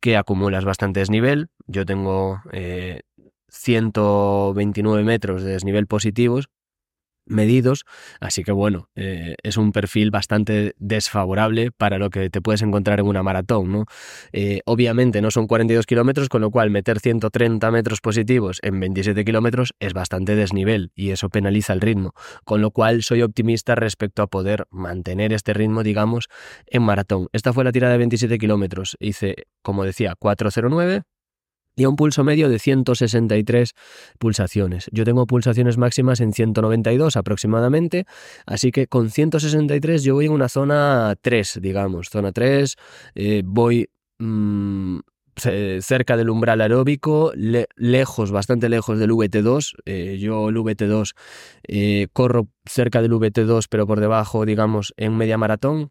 que 0.00 0.16
acumulas 0.16 0.64
bastante 0.64 1.00
desnivel. 1.00 1.50
Yo 1.66 1.84
tengo 1.84 2.40
129 3.48 5.02
eh, 5.02 5.04
metros 5.04 5.42
de 5.42 5.52
desnivel 5.52 5.86
positivos, 5.86 6.48
medidos, 7.26 7.84
así 8.20 8.42
que 8.42 8.52
bueno, 8.52 8.88
eh, 8.94 9.34
es 9.42 9.56
un 9.56 9.72
perfil 9.72 10.10
bastante 10.10 10.74
desfavorable 10.78 11.70
para 11.72 11.98
lo 11.98 12.10
que 12.10 12.30
te 12.30 12.40
puedes 12.40 12.62
encontrar 12.62 13.00
en 13.00 13.06
una 13.06 13.22
maratón, 13.22 13.72
¿no? 13.72 13.84
Eh, 14.32 14.60
obviamente 14.66 15.22
no 15.22 15.30
son 15.30 15.46
42 15.46 15.86
kilómetros, 15.86 16.28
con 16.28 16.40
lo 16.40 16.50
cual 16.50 16.70
meter 16.70 17.00
130 17.00 17.70
metros 17.70 18.00
positivos 18.00 18.58
en 18.62 18.80
27 18.80 19.24
kilómetros 19.24 19.74
es 19.80 19.92
bastante 19.92 20.34
desnivel 20.36 20.90
y 20.94 21.10
eso 21.10 21.28
penaliza 21.28 21.72
el 21.72 21.80
ritmo, 21.80 22.12
con 22.44 22.60
lo 22.60 22.70
cual 22.70 23.02
soy 23.02 23.22
optimista 23.22 23.74
respecto 23.74 24.22
a 24.22 24.26
poder 24.26 24.66
mantener 24.70 25.32
este 25.32 25.52
ritmo, 25.52 25.82
digamos, 25.82 26.28
en 26.66 26.82
maratón. 26.82 27.28
Esta 27.32 27.52
fue 27.52 27.64
la 27.64 27.72
tirada 27.72 27.92
de 27.92 27.98
27 27.98 28.38
kilómetros, 28.38 28.96
hice, 29.00 29.46
como 29.62 29.84
decía, 29.84 30.14
409, 30.18 31.02
y 31.76 31.84
a 31.84 31.88
un 31.88 31.96
pulso 31.96 32.24
medio 32.24 32.48
de 32.48 32.58
163 32.58 33.72
pulsaciones. 34.18 34.88
Yo 34.92 35.04
tengo 35.04 35.26
pulsaciones 35.26 35.78
máximas 35.78 36.20
en 36.20 36.32
192 36.32 37.16
aproximadamente, 37.16 38.04
así 38.46 38.72
que 38.72 38.86
con 38.86 39.10
163 39.10 40.02
yo 40.02 40.14
voy 40.14 40.26
en 40.26 40.32
una 40.32 40.48
zona 40.48 41.14
3, 41.20 41.58
digamos, 41.62 42.08
zona 42.10 42.32
3, 42.32 42.76
eh, 43.14 43.42
voy 43.44 43.88
mm, 44.18 44.98
cerca 45.80 46.16
del 46.16 46.30
umbral 46.30 46.60
aeróbico, 46.60 47.32
lejos, 47.34 48.30
bastante 48.30 48.68
lejos 48.68 48.98
del 48.98 49.10
VT2. 49.10 49.74
Eh, 49.86 50.18
yo 50.20 50.48
el 50.48 50.56
VT2 50.56 51.14
eh, 51.68 52.08
corro 52.12 52.48
cerca 52.66 53.00
del 53.02 53.12
VT2, 53.12 53.66
pero 53.70 53.86
por 53.86 54.00
debajo, 54.00 54.44
digamos, 54.44 54.92
en 54.96 55.16
media 55.16 55.38
maratón, 55.38 55.90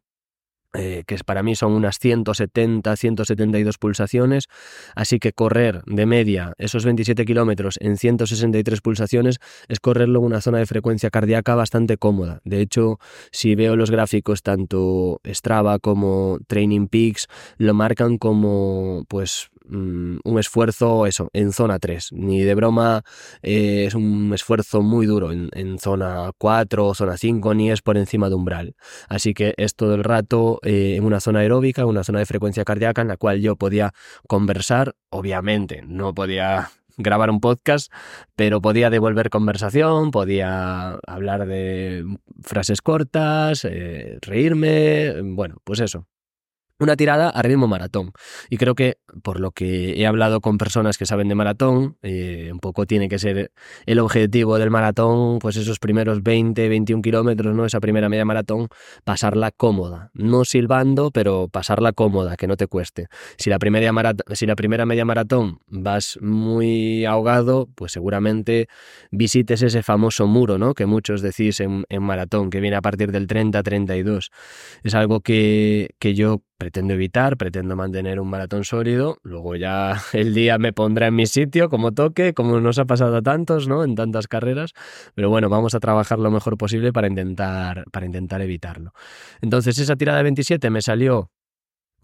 eh, 0.74 1.04
que 1.06 1.18
para 1.26 1.44
mí 1.44 1.56
son 1.56 1.74
unas 1.74 2.00
170, 2.00 2.96
172 2.96 3.78
pulsaciones, 3.78 4.48
así 4.96 5.20
que 5.20 5.34
correr 5.34 5.82
de 5.86 6.06
media 6.06 6.54
esos 6.58 6.86
27 6.86 7.26
kilómetros 7.26 7.78
en 7.82 7.98
163 7.98 8.82
pulsaciones 8.82 9.40
es 9.68 9.80
correrlo 9.80 10.20
en 10.20 10.26
una 10.26 10.42
zona 10.42 10.60
de 10.60 10.66
frecuencia 10.66 11.10
cardíaca 11.10 11.56
bastante 11.56 11.98
cómoda. 11.98 12.40
De 12.46 12.62
hecho, 12.62 13.00
si 13.32 13.56
veo 13.56 13.76
los 13.76 13.92
gráficos 13.92 14.44
tanto 14.44 15.20
Strava 15.26 15.80
como 15.80 16.40
Training 16.48 16.88
Peaks, 16.88 17.28
lo 17.58 17.74
marcan 17.74 18.18
como 18.18 19.06
pues 19.08 19.50
Mm, 19.72 20.20
un 20.26 20.38
esfuerzo, 20.38 21.06
eso, 21.06 21.30
en 21.32 21.54
zona 21.54 21.80
3. 21.80 22.10
Ni 22.12 22.42
de 22.42 22.56
broma 22.56 23.04
eh, 23.42 23.86
es 23.88 23.96
un 23.96 24.34
esfuerzo 24.34 24.82
muy 24.82 25.06
duro 25.06 25.32
en, 25.32 25.80
zona 25.80 26.32
4 26.38 26.88
o 26.88 26.94
zona 26.94 27.16
5, 27.18 27.54
ni 27.54 27.72
es 27.72 27.82
por 27.82 27.98
encima 27.98 28.28
de 28.28 28.36
umbral. 28.36 28.76
Así 29.08 29.34
que 29.34 29.54
es 29.56 29.76
todo 29.76 29.96
el 29.96 30.04
rato 30.04 30.60
eh, 30.64 30.96
en 30.98 31.06
una 31.06 31.22
zona 31.22 31.40
aeróbica, 31.40 31.86
una 31.86 32.04
zona 32.04 32.20
de 32.20 32.26
frecuencia 32.26 32.66
cardíaca 32.66 33.02
en 33.02 33.08
la 33.08 33.16
cual 33.16 33.40
yo 33.40 33.56
podía 33.56 33.94
conversar, 34.28 34.96
obviamente, 35.10 35.84
no 35.88 36.14
podía 36.14 36.70
grabar 36.98 37.30
un 37.30 37.40
podcast, 37.40 37.92
pero 38.36 38.62
podía 38.62 38.90
devolver 38.90 39.30
conversación, 39.30 40.12
podía 40.12 41.00
hablar 41.08 41.48
de 41.48 42.06
frases 42.42 42.82
cortas, 42.82 43.64
eh, 43.64 44.18
reírme, 44.22 45.22
bueno, 45.22 45.58
pues 45.64 45.80
eso, 45.80 46.08
una 46.82 46.96
tirada 46.96 47.30
a 47.30 47.41
ritmo 47.41 47.67
maratón. 47.67 48.12
Y 48.50 48.58
creo 48.58 48.76
que, 48.76 48.98
por 49.24 49.39
lo 49.39 49.52
que 49.52 50.00
he 50.00 50.08
hablado 50.08 50.41
con 50.41 50.58
personas 50.58 50.98
que 50.98 51.06
saben 51.06 51.28
de 51.28 51.36
maratón, 51.36 51.98
eh, 52.02 52.50
un 52.52 52.60
poco 52.60 52.86
tiene 52.86 53.08
que 53.08 53.20
ser 53.20 53.52
el 53.86 54.00
objetivo 54.00 54.58
del 54.58 54.72
maratón, 54.72 55.39
pues 55.39 55.56
esos 55.58 55.80
primeros 55.80 56.24
20, 56.24 56.67
21 56.67 57.02
kilómetros, 57.02 57.56
¿no? 57.56 57.65
Esa 57.65 57.80
primera 57.80 58.10
media 58.10 58.26
maratón, 58.26 58.67
pasarla 59.04 59.52
cómoda. 59.52 60.10
No 60.13 60.44
silbando, 60.44 61.12
pero 61.12 61.48
pasarla 61.50 61.94
cómoda, 61.94 62.36
que 62.36 62.48
no 62.48 62.58
te 62.58 62.67
cueste. 62.67 63.08
Si 63.38 63.50
la 63.50 63.60
primera, 63.60 63.91
si 64.34 64.46
la 64.46 64.56
primera 64.56 64.86
media 64.86 65.06
maratón 65.06 65.60
vas 65.67 66.17
muy 66.22 67.06
ahogado, 67.06 67.70
pues 67.76 67.91
seguramente 67.91 68.67
visites 69.12 69.62
ese 69.62 69.84
famoso 69.84 70.26
muro, 70.28 70.58
¿no? 70.58 70.74
Que 70.74 70.86
muchos 70.86 71.22
decís 71.22 71.60
en, 71.60 71.86
en 71.89 72.04
maratón, 72.04 72.50
que 72.50 72.60
viene 72.60 72.76
a 72.76 72.82
partir 72.82 73.12
del 73.12 73.28
30-32. 73.28 74.30
Es 74.84 74.96
algo 74.96 75.22
que, 75.22 75.91
que 76.00 76.15
yo 76.15 76.41
pretendo 76.62 76.93
evitar, 76.93 77.38
pretendo 77.38 77.76
mantener 77.76 78.19
un 78.19 78.30
maratón 78.30 78.63
sólido, 78.65 79.17
luego 79.24 79.56
ya 79.56 80.00
el 80.13 80.36
día 80.36 80.60
me 80.60 80.74
pondrá 80.74 81.08
en 81.08 81.15
mi 81.15 81.26
sitio 81.26 81.69
como 81.69 81.91
toque, 81.91 82.36
como 82.36 82.60
nos 82.60 82.78
ha 82.78 82.86
pasado 82.86 83.17
a 83.17 83.24
tantos, 83.24 83.67
¿no? 83.67 83.84
En 83.84 83.95
tantas 83.95 84.28
carreras, 84.28 84.74
pero 85.15 85.32
bueno, 85.32 85.50
vamos 85.50 85.74
a 85.74 85.80
trabajar 85.80 86.19
lo 86.19 86.30
mejor 86.30 86.60
posible 86.60 86.93
para 86.93 87.08
intentar, 87.08 87.86
para 87.91 88.06
intentar 88.06 88.43
evitarlo. 88.43 88.93
Entonces 89.41 89.80
esa 89.80 89.95
tirada 89.95 90.19
de 90.19 90.24
27 90.26 90.69
me 90.69 90.84
salió 90.84 91.32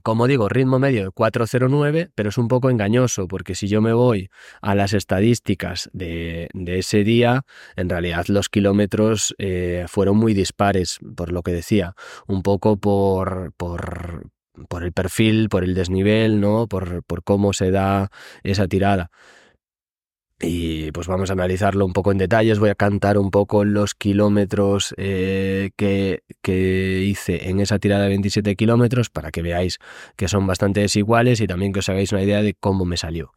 como 0.02 0.26
digo, 0.26 0.48
ritmo 0.48 0.80
medio 0.80 1.04
de 1.04 1.10
4.09, 1.10 2.12
pero 2.16 2.30
es 2.30 2.38
un 2.38 2.48
poco 2.48 2.70
engañoso, 2.70 3.28
porque 3.28 3.56
si 3.56 3.68
yo 3.68 3.82
me 3.82 3.92
voy 3.92 4.30
a 4.62 4.74
las 4.74 4.94
estadísticas 4.94 5.90
de, 5.92 6.48
ese 6.54 7.04
día, 7.04 7.42
en 7.76 7.90
realidad 7.90 8.26
los 8.30 8.48
kilómetros 8.48 9.36
eh, 9.38 9.84
fueron 9.90 10.16
muy 10.16 10.34
dispares, 10.34 11.00
por 11.16 11.34
lo 11.34 11.44
que 11.44 11.52
decía, 11.52 11.94
un 12.26 12.42
poco 12.42 12.78
por, 12.78 13.52
por, 13.58 14.30
por 14.70 14.84
el 14.84 14.92
perfil, 14.92 15.50
por 15.50 15.64
el 15.64 15.74
desnivel, 15.74 16.40
¿no? 16.40 16.68
Por, 16.68 17.04
por 17.04 17.24
cómo 17.24 17.54
se 17.54 17.72
da 17.72 18.10
esa 18.44 18.68
tirada. 18.68 19.12
Y 20.40 20.92
pues 20.92 21.08
vamos 21.08 21.32
a 21.32 21.34
analizarlo 21.34 21.84
un 21.84 21.94
poco 21.94 22.12
en 22.12 22.20
detalles. 22.20 22.60
Voy 22.60 22.70
a 22.70 22.76
cantar 22.76 23.18
un 23.18 23.32
poco 23.32 23.66
los 23.66 23.96
kilómetros 23.96 24.94
eh, 24.98 25.72
que, 25.76 26.22
que, 26.44 27.02
hice 27.08 27.50
en 27.50 27.60
esa 27.60 27.80
tirada 27.80 28.04
de 28.04 28.10
27 28.10 28.56
kilómetros 28.56 29.10
para 29.10 29.32
que 29.32 29.42
veáis 29.42 29.80
que 30.16 30.28
son 30.28 30.46
bastante 30.46 30.82
desiguales 30.82 31.42
y 31.42 31.48
también 31.48 31.74
que 31.74 31.80
os 31.80 31.90
hagáis 31.90 32.12
una 32.12 32.22
idea 32.22 32.44
de 32.44 32.54
cómo 32.54 32.86
me 32.86 32.98
salió. 32.98 33.34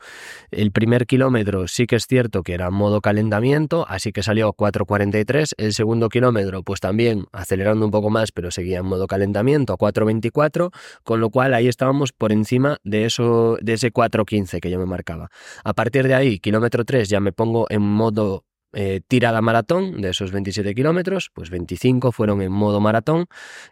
El 0.50 0.72
primer 0.72 1.06
kilómetro 1.06 1.68
sí 1.68 1.86
que 1.86 1.96
es 1.96 2.06
cierto 2.06 2.42
que 2.42 2.52
era 2.52 2.70
modo 2.70 3.00
calentamiento, 3.00 3.86
así 3.88 4.12
que 4.12 4.22
salió 4.22 4.52
4.43. 4.52 5.54
El 5.56 5.72
segundo 5.72 6.10
kilómetro 6.10 6.62
pues 6.62 6.80
también 6.80 7.24
acelerando 7.32 7.86
un 7.86 7.92
poco 7.92 8.10
más, 8.10 8.30
pero 8.30 8.50
seguía 8.50 8.80
en 8.80 8.86
modo 8.86 9.06
calentamiento 9.06 9.72
a 9.72 9.78
4.24, 9.78 10.70
con 11.02 11.20
lo 11.20 11.30
cual 11.30 11.54
ahí 11.54 11.66
estábamos 11.66 12.12
por 12.12 12.30
encima 12.30 12.76
de, 12.84 13.06
eso, 13.06 13.56
de 13.62 13.72
ese 13.72 13.90
4.15 13.90 14.60
que 14.60 14.70
yo 14.70 14.78
me 14.78 14.84
marcaba. 14.84 15.30
A 15.64 15.72
partir 15.72 16.06
de 16.06 16.14
ahí, 16.14 16.38
kilómetro 16.38 16.84
ya 17.08 17.20
me 17.20 17.32
pongo 17.32 17.66
en 17.70 17.82
modo 17.82 18.44
eh, 18.72 19.00
tirada 19.06 19.40
maratón 19.40 20.00
de 20.00 20.10
esos 20.10 20.30
27 20.30 20.74
kilómetros, 20.74 21.30
pues 21.34 21.50
25 21.50 22.12
fueron 22.12 22.40
en 22.42 22.52
modo 22.52 22.80
maratón 22.80 23.26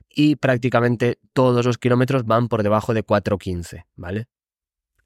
y 0.08 0.36
prácticamente 0.36 1.18
todos 1.32 1.64
los 1.64 1.78
kilómetros 1.78 2.24
van 2.24 2.48
por 2.48 2.62
debajo 2.62 2.94
de 2.94 3.04
4.15, 3.04 3.84
¿vale? 3.94 4.26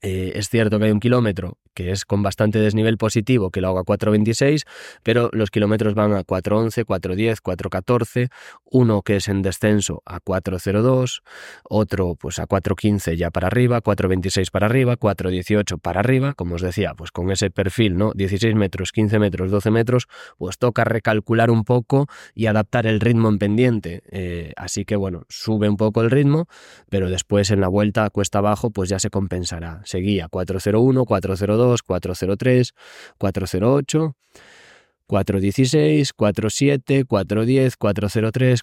Eh, 0.03 0.33
es 0.35 0.49
cierto 0.49 0.79
que 0.79 0.87
hay 0.87 0.91
un 0.91 1.01
kilómetro 1.01 1.59
que 1.75 1.91
es 1.91 2.05
con 2.05 2.23
bastante 2.23 2.59
desnivel 2.59 2.99
positivo, 2.99 3.51
que 3.51 3.61
lo 3.61 3.69
hago 3.69 3.79
a 3.79 3.85
4.26, 3.85 4.65
pero 5.03 5.31
los 5.33 5.51
kilómetros 5.51 5.95
van 5.95 6.13
a 6.13 6.25
4.11, 6.25 6.85
4.10, 6.85 7.39
4.14, 7.43 8.29
uno 8.65 9.03
que 9.03 9.17
es 9.17 9.29
en 9.29 9.43
descenso 9.43 10.03
a 10.05 10.21
4.02, 10.21 11.23
otro 11.65 12.15
pues 12.17 12.39
a 12.39 12.47
4.15 12.47 13.17
ya 13.17 13.31
para 13.31 13.47
arriba, 13.47 13.83
4.26 13.83 14.51
para 14.51 14.67
arriba, 14.67 14.97
4.18 14.97 15.81
para 15.81 16.01
arriba, 16.01 16.35
como 16.35 16.57
os 16.57 16.63
decía, 16.63 16.95
pues 16.95 17.11
con 17.11 17.31
ese 17.31 17.51
perfil, 17.51 17.97
¿no? 17.97 18.13
16 18.13 18.55
metros, 18.55 18.93
15 18.93 19.19
metros, 19.19 19.51
12 19.51 19.71
metros, 19.71 20.09
pues 20.39 20.59
toca 20.59 20.85
recalcular 20.85 21.51
un 21.51 21.65
poco 21.65 22.07
y 22.35 22.47
adaptar 22.47 22.87
el 22.87 23.01
ritmo 23.01 23.29
en 23.29 23.39
pendiente. 23.39 24.03
Eh, 24.11 24.53
así 24.57 24.85
que 24.85 24.97
bueno, 24.97 25.25
sube 25.29 25.69
un 25.69 25.77
poco 25.77 26.03
el 26.03 26.11
ritmo, 26.11 26.49
pero 26.91 27.09
después 27.09 27.51
en 27.51 27.61
la 27.61 27.69
vuelta 27.69 28.11
cuesta 28.11 28.39
abajo, 28.39 28.71
pues 28.71 28.89
ya 28.89 28.99
se 28.99 29.11
compensará 29.11 29.81
seguía 29.93 30.29
401, 30.29 31.05
402, 31.05 31.83
403, 31.83 32.75
408, 33.19 34.17
416, 35.07 36.13
47, 36.15 37.05
410, 37.05 37.77
403, 37.77 38.63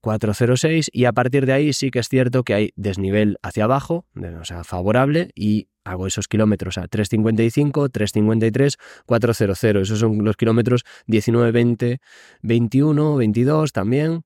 406 0.00 0.90
y 0.92 1.04
a 1.04 1.12
partir 1.12 1.46
de 1.46 1.52
ahí 1.52 1.72
sí 1.72 1.90
que 1.90 2.00
es 2.00 2.08
cierto 2.08 2.42
que 2.42 2.54
hay 2.54 2.72
desnivel 2.76 3.38
hacia 3.42 3.64
abajo, 3.64 4.04
o 4.40 4.44
sea, 4.44 4.64
favorable 4.64 5.30
y 5.34 5.68
hago 5.84 6.06
esos 6.06 6.26
kilómetros 6.28 6.78
a 6.78 6.88
355, 6.88 7.88
353, 7.88 8.78
400. 9.06 9.64
Esos 9.82 9.98
son 9.98 10.24
los 10.24 10.36
kilómetros 10.36 10.84
19, 11.06 11.52
20, 11.52 12.00
21, 12.42 13.16
22 13.16 13.72
también. 13.72 14.24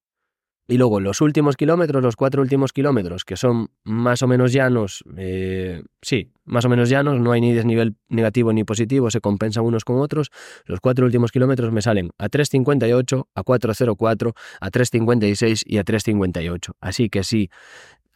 Y 0.70 0.76
luego 0.76 1.00
los 1.00 1.22
últimos 1.22 1.56
kilómetros, 1.56 2.02
los 2.02 2.14
cuatro 2.14 2.42
últimos 2.42 2.74
kilómetros, 2.74 3.24
que 3.24 3.36
son 3.36 3.70
más 3.84 4.22
o 4.22 4.28
menos 4.28 4.52
llanos, 4.52 5.02
eh, 5.16 5.82
sí, 6.02 6.30
más 6.44 6.66
o 6.66 6.68
menos 6.68 6.90
llanos, 6.90 7.18
no 7.18 7.32
hay 7.32 7.40
ni 7.40 7.54
desnivel 7.54 7.96
negativo 8.10 8.52
ni 8.52 8.64
positivo, 8.64 9.10
se 9.10 9.22
compensan 9.22 9.64
unos 9.64 9.86
con 9.86 9.98
otros. 9.98 10.30
Los 10.66 10.80
cuatro 10.80 11.06
últimos 11.06 11.32
kilómetros 11.32 11.72
me 11.72 11.80
salen 11.80 12.10
a 12.18 12.28
3.58, 12.28 13.28
a 13.34 13.42
4.04, 13.42 14.34
a 14.60 14.70
3.56 14.70 15.62
y 15.64 15.78
a 15.78 15.84
3.58. 15.84 16.72
Así 16.82 17.08
que 17.08 17.24
sí, 17.24 17.48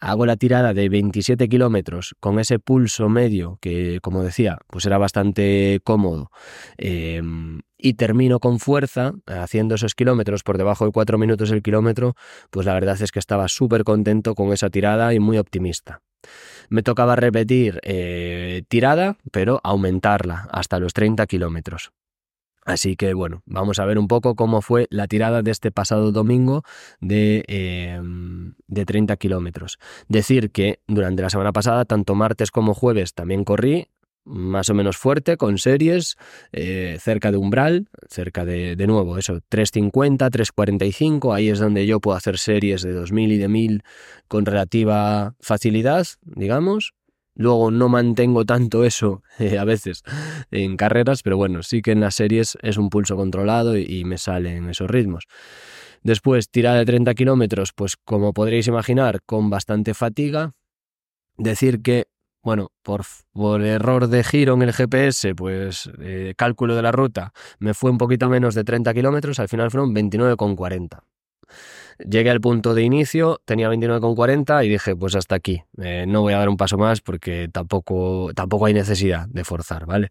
hago 0.03 0.25
la 0.25 0.35
tirada 0.35 0.73
de 0.73 0.89
27 0.89 1.47
kilómetros 1.47 2.15
con 2.19 2.37
ese 2.37 2.59
pulso 2.59 3.07
medio 3.07 3.57
que, 3.61 3.99
como 4.01 4.21
decía, 4.21 4.57
pues 4.67 4.85
era 4.85 4.97
bastante 4.97 5.79
cómodo 5.83 6.29
em, 6.77 7.61
y 7.77 7.93
termino 7.93 8.39
con 8.39 8.59
fuerza 8.59 9.13
haciendo 9.25 9.75
esos 9.75 9.95
kilómetros 9.95 10.43
por 10.43 10.57
debajo 10.57 10.85
de 10.85 10.91
4 10.91 11.17
minutos 11.17 11.51
el 11.51 11.63
kilómetro, 11.63 12.15
pues 12.49 12.65
la 12.65 12.73
verdad 12.73 13.01
es 13.01 13.11
que 13.11 13.19
estaba 13.19 13.47
súper 13.47 13.85
contento 13.85 14.35
con 14.35 14.51
esa 14.51 14.69
tirada 14.69 15.13
y 15.13 15.19
muy 15.19 15.37
optimista. 15.37 16.01
Me 16.69 16.83
tocaba 16.83 17.15
repetir 17.15 17.79
eh, 17.83 18.63
tirada, 18.67 19.17
pero 19.31 19.61
aumentarla 19.63 20.47
hasta 20.51 20.79
los 20.79 20.93
30 20.93 21.25
kilómetros. 21.27 21.91
Así 22.65 22.95
que 22.95 23.13
bueno, 23.13 23.41
vamos 23.45 23.79
a 23.79 23.85
ver 23.85 23.97
un 23.97 24.07
poco 24.07 24.35
cómo 24.35 24.61
fue 24.61 24.87
la 24.89 25.07
tirada 25.07 25.41
de 25.41 25.51
este 25.51 25.71
pasado 25.71 26.11
domingo 26.11 26.63
de, 27.01 27.43
em, 27.47 28.55
de 28.67 28.85
30 28.85 29.17
kilómetros. 29.17 29.79
Decir 30.07 30.51
que 30.51 30.79
durante 30.87 31.21
la 31.21 31.29
semana 31.29 31.51
pasada, 31.51 31.85
tanto 31.85 32.15
martes 32.15 32.51
como 32.51 32.73
jueves, 32.73 33.13
también 33.13 33.43
corrí 33.43 33.87
más 34.25 34.69
o 34.69 34.73
menos 34.73 34.97
fuerte, 34.97 35.37
con 35.37 35.57
series, 35.57 36.15
eh, 36.51 36.97
cerca 36.99 37.31
de 37.31 37.37
umbral, 37.37 37.89
cerca 38.09 38.45
de, 38.45 38.75
de 38.75 38.87
nuevo, 38.87 39.17
eso, 39.17 39.41
350, 39.49 40.29
345, 40.29 41.33
ahí 41.33 41.49
es 41.49 41.59
donde 41.59 41.85
yo 41.85 41.99
puedo 41.99 42.15
hacer 42.15 42.37
series 42.37 42.81
de 42.83 42.93
2000 42.93 43.33
y 43.33 43.37
de 43.37 43.47
1000 43.49 43.83
con 44.27 44.45
relativa 44.45 45.35
facilidad, 45.41 46.07
digamos. 46.23 46.93
Luego 47.35 47.71
no 47.71 47.89
mantengo 47.89 48.45
tanto 48.45 48.83
eso 48.83 49.23
eh, 49.39 49.57
a 49.57 49.65
veces 49.65 50.03
en 50.51 50.77
carreras, 50.77 51.23
pero 51.23 51.37
bueno, 51.37 51.63
sí 51.63 51.81
que 51.81 51.91
en 51.91 52.01
las 52.01 52.15
series 52.15 52.57
es 52.61 52.77
un 52.77 52.89
pulso 52.89 53.15
controlado 53.15 53.77
y, 53.77 54.03
me 54.03 54.17
salen 54.17 54.69
esos 54.69 54.89
ritmos. 54.89 55.25
Después, 56.03 56.49
tirada 56.49 56.79
de 56.79 56.85
30 56.85 57.13
kilómetros, 57.13 57.71
pues 57.73 57.95
como 57.95 58.33
podréis 58.33 58.67
imaginar, 58.67 59.21
con 59.25 59.49
bastante 59.49 59.93
fatiga. 59.93 60.51
Decir 61.37 61.81
que, 61.81 62.07
bueno, 62.43 62.71
por, 62.83 63.03
por 63.31 63.61
error 63.63 64.07
de 64.07 64.23
giro 64.23 64.53
en 64.55 64.63
el 64.63 64.73
GPS, 64.73 65.33
pues 65.33 65.89
eh, 65.99 66.33
cálculo 66.37 66.75
de 66.75 66.81
la 66.81 66.91
ruta, 66.91 67.31
me 67.59 67.73
fue 67.73 67.89
un 67.89 67.97
poquito 67.97 68.27
menos 68.27 68.53
de 68.53 68.65
30 68.65 68.93
kilómetros, 68.93 69.39
al 69.39 69.47
final 69.47 69.71
fueron 69.71 69.95
29,40. 69.95 71.03
Llegué 71.99 72.29
al 72.29 72.41
punto 72.41 72.73
de 72.73 72.83
inicio, 72.83 73.41
tenía 73.45 73.69
29,40 73.69 74.65
y 74.65 74.69
dije, 74.69 74.95
pues 74.95 75.15
hasta 75.15 75.35
aquí. 75.35 75.63
Eh, 75.81 76.05
no 76.07 76.21
voy 76.21 76.33
a 76.33 76.39
dar 76.39 76.49
un 76.49 76.57
paso 76.57 76.77
más 76.77 77.01
porque 77.01 77.49
tampoco, 77.51 78.31
tampoco 78.35 78.65
hay 78.65 78.73
necesidad 78.73 79.27
de 79.27 79.43
forzar, 79.43 79.85
¿vale? 79.85 80.09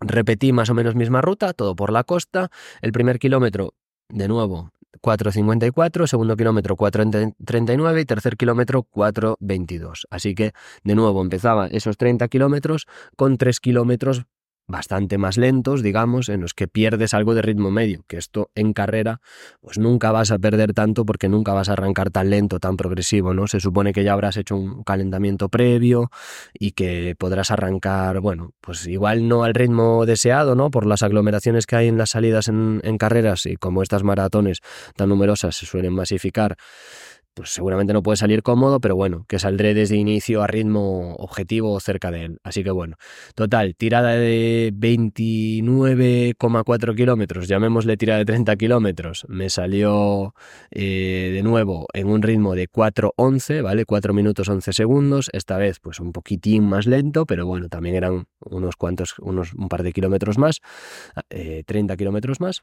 Repetí 0.00 0.52
más 0.52 0.68
o 0.70 0.74
menos 0.74 0.94
misma 0.94 1.22
ruta, 1.22 1.52
todo 1.52 1.74
por 1.74 1.92
la 1.92 2.04
costa. 2.04 2.50
El 2.82 2.92
primer 2.92 3.18
kilómetro, 3.18 3.74
de 4.08 4.28
nuevo, 4.28 4.72
4.54, 5.00 6.06
segundo 6.06 6.36
kilómetro 6.36 6.76
4.39 6.76 8.00
y 8.00 8.04
tercer 8.04 8.36
kilómetro 8.36 8.86
4.22. 8.92 10.04
Así 10.10 10.34
que, 10.34 10.52
de 10.84 10.94
nuevo, 10.94 11.22
empezaba 11.22 11.68
esos 11.68 11.96
30 11.96 12.28
kilómetros 12.28 12.86
con 13.16 13.38
3 13.38 13.60
kilómetros 13.60 14.26
bastante 14.66 15.18
más 15.18 15.36
lentos, 15.36 15.82
digamos, 15.82 16.28
en 16.28 16.40
los 16.40 16.54
que 16.54 16.66
pierdes 16.66 17.14
algo 17.14 17.34
de 17.34 17.42
ritmo 17.42 17.70
medio, 17.70 18.04
que 18.08 18.16
esto 18.16 18.50
en 18.54 18.72
carrera 18.72 19.20
pues 19.60 19.78
nunca 19.78 20.10
vas 20.10 20.30
a 20.30 20.38
perder 20.38 20.72
tanto 20.72 21.04
porque 21.04 21.28
nunca 21.28 21.52
vas 21.52 21.68
a 21.68 21.72
arrancar 21.74 22.10
tan 22.10 22.30
lento, 22.30 22.58
tan 22.58 22.76
progresivo, 22.76 23.32
¿no? 23.32 23.46
Se 23.46 23.60
supone 23.60 23.92
que 23.92 24.04
ya 24.04 24.12
habrás 24.12 24.36
hecho 24.36 24.56
un 24.56 24.82
calentamiento 24.82 25.48
previo 25.48 26.10
y 26.52 26.72
que 26.72 27.14
podrás 27.18 27.50
arrancar, 27.50 28.20
bueno, 28.20 28.52
pues 28.60 28.86
igual 28.86 29.28
no 29.28 29.44
al 29.44 29.54
ritmo 29.54 30.04
deseado, 30.04 30.54
¿no? 30.54 30.70
Por 30.70 30.86
las 30.86 31.02
aglomeraciones 31.02 31.66
que 31.66 31.76
hay 31.76 31.88
en 31.88 31.98
las 31.98 32.10
salidas 32.10 32.48
en, 32.48 32.80
en 32.82 32.98
carreras 32.98 33.46
y 33.46 33.56
como 33.56 33.82
estas 33.82 34.02
maratones 34.02 34.60
tan 34.96 35.08
numerosas 35.08 35.56
se 35.56 35.66
suelen 35.66 35.92
masificar, 35.92 36.56
pues 37.36 37.50
seguramente 37.50 37.92
no 37.92 38.02
puede 38.02 38.16
salir 38.16 38.42
cómodo, 38.42 38.80
pero 38.80 38.96
bueno, 38.96 39.26
que 39.28 39.38
saldré 39.38 39.74
desde 39.74 39.96
inicio 39.96 40.42
a 40.42 40.46
ritmo 40.46 41.14
objetivo 41.16 41.78
cerca 41.80 42.10
de 42.10 42.24
él. 42.24 42.38
Así 42.42 42.64
que 42.64 42.70
bueno, 42.70 42.96
total, 43.34 43.76
tirada 43.76 44.12
de 44.12 44.72
29,4 44.74 46.96
kilómetros, 46.96 47.46
llamémosle 47.46 47.98
tirada 47.98 48.20
de 48.20 48.24
30 48.24 48.56
kilómetros, 48.56 49.26
me 49.28 49.50
salió 49.50 50.34
eh, 50.70 51.30
de 51.34 51.42
nuevo 51.42 51.88
en 51.92 52.08
un 52.08 52.22
ritmo 52.22 52.54
de 52.54 52.70
4.11, 52.70 53.62
¿vale? 53.62 53.84
4 53.84 54.14
minutos 54.14 54.48
11 54.48 54.72
segundos, 54.72 55.28
esta 55.34 55.58
vez 55.58 55.78
pues 55.78 56.00
un 56.00 56.12
poquitín 56.12 56.64
más 56.64 56.86
lento, 56.86 57.26
pero 57.26 57.44
bueno, 57.44 57.68
también 57.68 57.96
eran 57.96 58.28
unos 58.40 58.76
cuantos, 58.76 59.14
unos, 59.18 59.52
un 59.52 59.68
par 59.68 59.82
de 59.82 59.92
kilómetros 59.92 60.38
más, 60.38 60.62
30 61.28 61.92
eh, 61.92 61.96
kilómetros 61.98 62.40
más. 62.40 62.62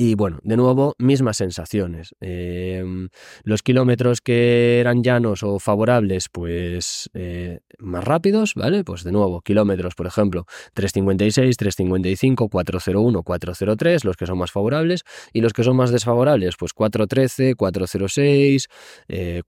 Y 0.00 0.14
bueno, 0.14 0.38
de 0.44 0.56
nuevo, 0.56 0.94
mismas 0.98 1.38
sensaciones. 1.38 2.14
Em, 2.20 3.08
los 3.42 3.64
kilómetros 3.64 4.20
que 4.20 4.78
eran 4.78 5.02
llanos 5.02 5.42
o 5.42 5.58
favorables, 5.58 6.28
pues 6.28 7.10
eh, 7.14 7.58
más 7.80 8.04
rápidos, 8.04 8.54
¿vale? 8.54 8.84
Pues 8.84 9.02
de 9.02 9.10
nuevo, 9.10 9.40
kilómetros, 9.40 9.96
por 9.96 10.06
ejemplo, 10.06 10.46
356, 10.74 11.56
355, 11.56 12.48
401, 12.48 13.24
403, 13.24 14.04
los 14.04 14.16
que 14.16 14.26
son 14.26 14.38
más 14.38 14.52
favorables. 14.52 15.02
Y 15.32 15.40
los 15.40 15.52
que 15.52 15.64
son 15.64 15.74
más 15.74 15.90
desfavorables, 15.90 16.54
pues 16.56 16.72
413, 16.74 17.56
406, 17.56 18.68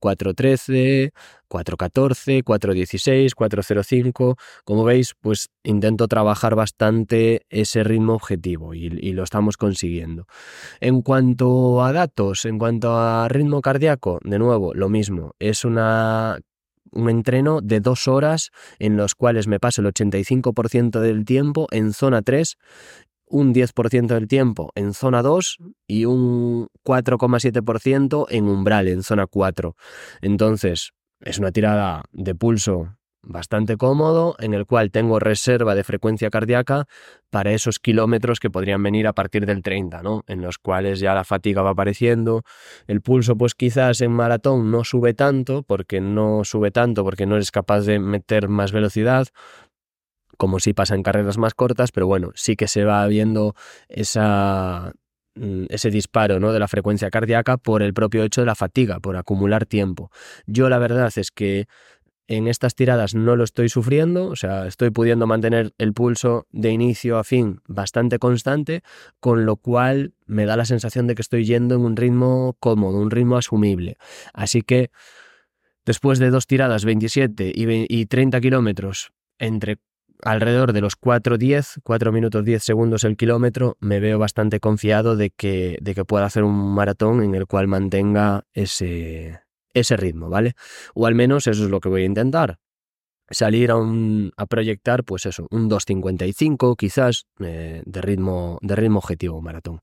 413, 0.01 1.13
414, 1.51 2.43
416, 2.43 3.35
405. 3.35 4.37
Como 4.63 4.85
veis, 4.85 5.13
pues 5.19 5.49
intento 5.63 6.07
trabajar 6.07 6.55
bastante 6.55 7.41
ese 7.49 7.83
ritmo 7.83 8.13
objetivo 8.13 8.73
y, 8.73 8.89
lo 9.11 9.23
estamos 9.23 9.57
consiguiendo. 9.57 10.25
En 10.79 11.01
cuanto 11.01 11.83
a 11.83 11.91
datos, 11.91 12.45
en 12.45 12.57
cuanto 12.57 12.97
a 12.97 13.27
ritmo 13.27 13.61
cardíaco, 13.61 14.19
de 14.23 14.39
nuevo, 14.39 14.73
lo 14.73 14.87
mismo. 14.87 15.35
Es 15.39 15.65
una 15.65 16.39
un 16.93 17.09
entreno 17.09 17.61
de 17.61 17.79
dos 17.79 18.09
horas 18.09 18.51
en 18.77 18.97
los 18.97 19.15
cuales 19.15 19.47
me 19.47 19.61
paso 19.61 19.81
el 19.81 19.87
85% 19.87 20.99
del 20.99 21.23
tiempo 21.23 21.67
en 21.71 21.93
zona 21.93 22.21
3 22.21 22.57
un 23.27 23.53
10% 23.53 24.07
del 24.07 24.27
tiempo 24.27 24.71
en 24.75 24.93
zona 24.93 25.21
2 25.21 25.57
y 25.87 26.03
un 26.03 26.67
4,7% 26.85 28.25
en 28.29 28.47
umbral, 28.49 28.89
en 28.89 29.03
zona 29.03 29.25
4. 29.25 29.75
Entonces, 30.21 30.91
es 31.21 31.39
una 31.39 31.51
tirada 31.51 32.03
de 32.11 32.35
pulso 32.35 32.95
bastante 33.23 33.77
cómodo 33.77 34.35
en 34.39 34.53
el 34.53 34.65
cual 34.65 34.91
tengo 34.91 35.19
reserva 35.19 35.75
de 35.75 35.83
frecuencia 35.83 36.29
cardíaca 36.29 36.87
para 37.29 37.51
esos 37.51 37.79
kilómetros 37.79 38.39
que 38.39 38.49
podrían 38.49 38.81
venir 38.81 39.07
a 39.07 39.13
partir 39.13 39.45
del 39.45 39.61
30, 39.61 40.01
¿no? 40.01 40.23
En 40.27 40.41
los 40.41 40.57
cuales 40.57 40.99
ya 40.99 41.13
la 41.13 41.23
fatiga 41.23 41.61
va 41.61 41.71
apareciendo, 41.71 42.43
el 42.87 43.01
pulso 43.01 43.37
pues 43.37 43.53
quizás 43.53 44.01
en 44.01 44.11
maratón 44.11 44.71
no 44.71 44.83
sube 44.83 45.13
tanto 45.13 45.63
porque 45.63 46.01
no 46.01 46.43
sube 46.43 46.71
tanto 46.71 47.03
porque 47.03 47.25
no 47.25 47.35
eres 47.35 47.51
capaz 47.51 47.81
de 47.81 47.99
meter 47.99 48.49
más 48.49 48.71
velocidad, 48.71 49.27
como 50.37 50.59
si 50.59 50.73
pasa 50.73 50.95
en 50.95 51.03
carreras 51.03 51.37
más 51.37 51.53
cortas, 51.53 51.91
pero 51.91 52.07
bueno, 52.07 52.31
sí 52.33 52.55
que 52.55 52.67
se 52.67 52.83
va 52.83 53.05
viendo 53.05 53.53
esa 53.87 54.93
ese 55.69 55.89
disparo 55.89 56.39
¿no? 56.39 56.51
de 56.51 56.59
la 56.59 56.67
frecuencia 56.67 57.09
cardíaca 57.09 57.57
por 57.57 57.81
el 57.81 57.93
propio 57.93 58.23
hecho 58.23 58.41
de 58.41 58.47
la 58.47 58.55
fatiga, 58.55 58.99
por 58.99 59.17
acumular 59.17 59.65
tiempo. 59.65 60.11
Yo 60.45 60.69
la 60.69 60.77
verdad 60.77 61.11
es 61.15 61.31
que 61.31 61.67
en 62.27 62.47
estas 62.47 62.75
tiradas 62.75 63.13
no 63.13 63.35
lo 63.35 63.43
estoy 63.43 63.67
sufriendo, 63.67 64.27
o 64.27 64.35
sea, 64.35 64.65
estoy 64.65 64.89
pudiendo 64.89 65.27
mantener 65.27 65.73
el 65.77 65.93
pulso 65.93 66.47
de 66.51 66.71
inicio 66.71 67.17
a 67.17 67.25
fin 67.25 67.59
bastante 67.67 68.19
constante, 68.19 68.83
con 69.19 69.45
lo 69.45 69.57
cual 69.57 70.13
me 70.27 70.45
da 70.45 70.55
la 70.55 70.65
sensación 70.65 71.07
de 71.07 71.15
que 71.15 71.21
estoy 71.21 71.43
yendo 71.43 71.75
en 71.75 71.81
un 71.81 71.97
ritmo 71.97 72.55
cómodo, 72.59 72.99
un 72.99 73.11
ritmo 73.11 73.35
asumible. 73.35 73.97
Así 74.33 74.61
que 74.61 74.91
después 75.85 76.19
de 76.19 76.29
dos 76.29 76.47
tiradas, 76.47 76.85
27 76.85 77.51
y 77.53 78.05
30 78.05 78.39
kilómetros, 78.39 79.11
entre 79.37 79.79
alrededor 80.23 80.73
de 80.73 80.81
los 80.81 80.99
4.10, 80.99 81.81
4 81.83 82.11
minutos 82.11 82.45
10 82.45 82.63
segundos 82.63 83.03
el 83.03 83.17
kilómetro, 83.17 83.77
me 83.79 83.99
veo 83.99 84.19
bastante 84.19 84.59
confiado 84.59 85.15
de 85.15 85.29
que, 85.29 85.77
de 85.81 85.95
que 85.95 86.05
pueda 86.05 86.25
hacer 86.25 86.43
un 86.43 86.73
maratón 86.73 87.23
en 87.23 87.35
el 87.35 87.47
cual 87.47 87.67
mantenga 87.67 88.45
ese, 88.53 89.41
ese 89.73 89.97
ritmo, 89.97 90.29
¿vale? 90.29 90.53
O 90.93 91.05
al 91.07 91.15
menos 91.15 91.47
eso 91.47 91.63
es 91.63 91.69
lo 91.69 91.79
que 91.79 91.89
voy 91.89 92.03
a 92.03 92.05
intentar. 92.05 92.59
Salir 93.29 93.71
a, 93.71 93.77
un, 93.77 94.33
a 94.35 94.45
proyectar, 94.45 95.05
pues 95.05 95.25
eso, 95.25 95.47
un 95.51 95.69
2.55 95.69 96.75
quizás 96.75 97.27
eh, 97.39 97.81
de, 97.85 98.01
ritmo, 98.01 98.59
de 98.61 98.75
ritmo 98.75 98.99
objetivo 98.99 99.41
maratón. 99.41 99.81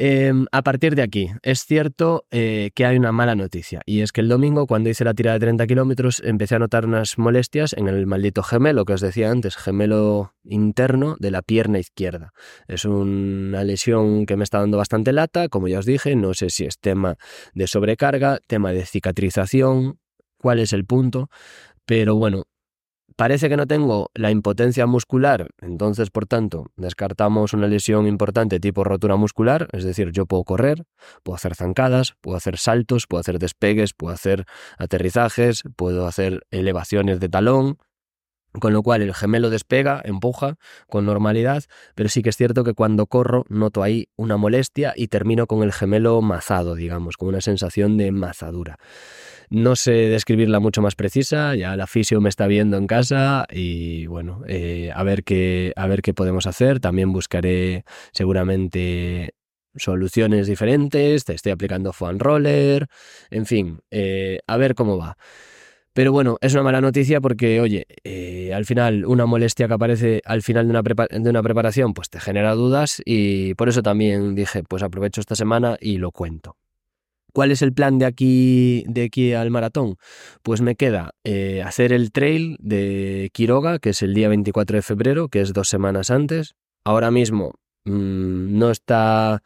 Em, 0.00 0.46
a 0.52 0.62
partir 0.62 0.94
de 0.94 1.02
aquí, 1.02 1.30
es 1.42 1.64
cierto 1.64 2.24
eh, 2.30 2.70
que 2.76 2.86
hay 2.86 2.96
una 2.96 3.10
mala 3.10 3.34
noticia, 3.34 3.82
y 3.84 4.02
es 4.02 4.12
que 4.12 4.20
el 4.20 4.28
domingo, 4.28 4.68
cuando 4.68 4.90
hice 4.90 5.04
la 5.04 5.12
tirada 5.12 5.34
de 5.34 5.40
30 5.40 5.66
kilómetros, 5.66 6.22
empecé 6.24 6.54
a 6.54 6.60
notar 6.60 6.86
unas 6.86 7.18
molestias 7.18 7.72
en 7.72 7.88
el 7.88 8.06
maldito 8.06 8.44
gemelo 8.44 8.84
que 8.84 8.92
os 8.92 9.00
decía 9.00 9.28
antes, 9.28 9.56
gemelo 9.56 10.34
interno 10.44 11.16
de 11.18 11.32
la 11.32 11.42
pierna 11.42 11.80
izquierda. 11.80 12.32
Es 12.68 12.84
una 12.84 13.64
lesión 13.64 14.24
que 14.24 14.36
me 14.36 14.44
está 14.44 14.60
dando 14.60 14.78
bastante 14.78 15.12
lata, 15.12 15.48
como 15.48 15.66
ya 15.66 15.80
os 15.80 15.86
dije, 15.86 16.14
no 16.14 16.32
sé 16.32 16.50
si 16.50 16.64
es 16.64 16.78
tema 16.78 17.16
de 17.54 17.66
sobrecarga, 17.66 18.38
tema 18.46 18.70
de 18.70 18.86
cicatrización, 18.86 19.98
cuál 20.36 20.60
es 20.60 20.72
el 20.72 20.84
punto, 20.84 21.28
pero 21.86 22.14
bueno, 22.14 22.44
Parece 23.18 23.48
que 23.48 23.56
no 23.56 23.66
tengo 23.66 24.12
la 24.14 24.30
impotencia 24.30 24.86
muscular, 24.86 25.48
entonces 25.60 26.08
por 26.08 26.26
tanto 26.26 26.70
descartamos 26.76 27.52
una 27.52 27.66
lesión 27.66 28.06
importante 28.06 28.60
tipo 28.60 28.84
rotura 28.84 29.16
muscular, 29.16 29.66
es 29.72 29.82
decir, 29.82 30.12
yo 30.12 30.24
puedo 30.24 30.44
correr, 30.44 30.84
puedo 31.24 31.34
hacer 31.34 31.56
zancadas, 31.56 32.14
puedo 32.20 32.36
hacer 32.36 32.58
saltos, 32.58 33.08
puedo 33.08 33.18
hacer 33.18 33.40
despegues, 33.40 33.92
puedo 33.92 34.14
hacer 34.14 34.44
aterrizajes, 34.78 35.64
puedo 35.74 36.06
hacer 36.06 36.46
elevaciones 36.52 37.18
de 37.18 37.28
talón, 37.28 37.78
con 38.52 38.72
lo 38.72 38.84
cual 38.84 39.02
el 39.02 39.12
gemelo 39.14 39.50
despega, 39.50 40.00
empuja 40.04 40.54
con 40.88 41.04
normalidad, 41.04 41.64
pero 41.96 42.08
sí 42.08 42.22
que 42.22 42.30
es 42.30 42.36
cierto 42.36 42.62
que 42.62 42.74
cuando 42.74 43.06
corro 43.06 43.44
noto 43.48 43.82
ahí 43.82 44.06
una 44.14 44.36
molestia 44.36 44.92
y 44.94 45.08
termino 45.08 45.48
con 45.48 45.64
el 45.64 45.72
gemelo 45.72 46.22
mazado, 46.22 46.76
digamos, 46.76 47.16
con 47.16 47.30
una 47.30 47.40
sensación 47.40 47.96
de 47.96 48.12
mazadura. 48.12 48.78
No 49.50 49.76
sé 49.76 49.92
describirla 49.92 50.60
mucho 50.60 50.82
más 50.82 50.94
precisa, 50.94 51.54
ya 51.54 51.74
la 51.74 51.86
fisio 51.86 52.20
me 52.20 52.28
está 52.28 52.46
viendo 52.46 52.76
en 52.76 52.86
casa 52.86 53.46
y 53.50 54.06
bueno, 54.06 54.42
eh, 54.46 54.90
a, 54.94 55.02
ver 55.04 55.24
qué, 55.24 55.72
a 55.74 55.86
ver 55.86 56.02
qué 56.02 56.12
podemos 56.12 56.46
hacer. 56.46 56.80
También 56.80 57.12
buscaré 57.12 57.84
seguramente 58.12 59.34
soluciones 59.74 60.46
diferentes, 60.48 61.24
te 61.24 61.34
estoy 61.34 61.52
aplicando 61.52 61.92
foam 61.94 62.18
roller, 62.18 62.88
en 63.30 63.46
fin, 63.46 63.80
eh, 63.90 64.40
a 64.46 64.56
ver 64.58 64.74
cómo 64.74 64.98
va. 64.98 65.16
Pero 65.94 66.12
bueno, 66.12 66.36
es 66.42 66.52
una 66.52 66.62
mala 66.62 66.80
noticia 66.80 67.20
porque, 67.20 67.60
oye, 67.60 67.86
eh, 68.04 68.52
al 68.54 68.66
final 68.66 69.06
una 69.06 69.26
molestia 69.26 69.66
que 69.66 69.74
aparece 69.74 70.22
al 70.26 70.42
final 70.42 70.66
de 70.66 70.78
una, 70.78 70.82
de 70.82 71.30
una 71.30 71.42
preparación, 71.42 71.94
pues 71.94 72.10
te 72.10 72.20
genera 72.20 72.54
dudas 72.54 73.00
y 73.04 73.54
por 73.54 73.68
eso 73.68 73.82
también 73.82 74.34
dije, 74.34 74.62
pues 74.62 74.82
aprovecho 74.82 75.20
esta 75.20 75.34
semana 75.34 75.78
y 75.80 75.96
lo 75.96 76.12
cuento. 76.12 76.56
¿Cuál 77.32 77.50
es 77.52 77.62
el 77.62 77.72
plan 77.72 77.98
de 77.98 78.06
aquí, 78.06 78.84
de 78.88 79.04
aquí 79.04 79.32
al 79.32 79.50
maratón? 79.50 79.96
Pues 80.42 80.60
me 80.60 80.74
queda 80.74 81.12
eh, 81.24 81.62
hacer 81.62 81.92
el 81.92 82.10
trail 82.10 82.56
de 82.60 83.30
Quiroga, 83.32 83.78
que 83.78 83.90
es 83.90 84.02
el 84.02 84.14
día 84.14 84.28
24 84.28 84.76
de 84.76 84.82
febrero, 84.82 85.28
que 85.28 85.40
es 85.40 85.52
dos 85.52 85.68
semanas 85.68 86.10
antes. 86.10 86.54
Ahora 86.84 87.10
mismo 87.10 87.52
mm, 87.84 88.58
no 88.58 88.70
está 88.70 89.42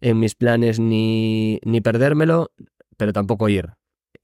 en 0.00 0.18
mis 0.18 0.34
planes 0.34 0.80
ni, 0.80 1.60
ni 1.64 1.80
perdérmelo, 1.80 2.50
pero 2.96 3.12
tampoco 3.12 3.48
ir 3.48 3.76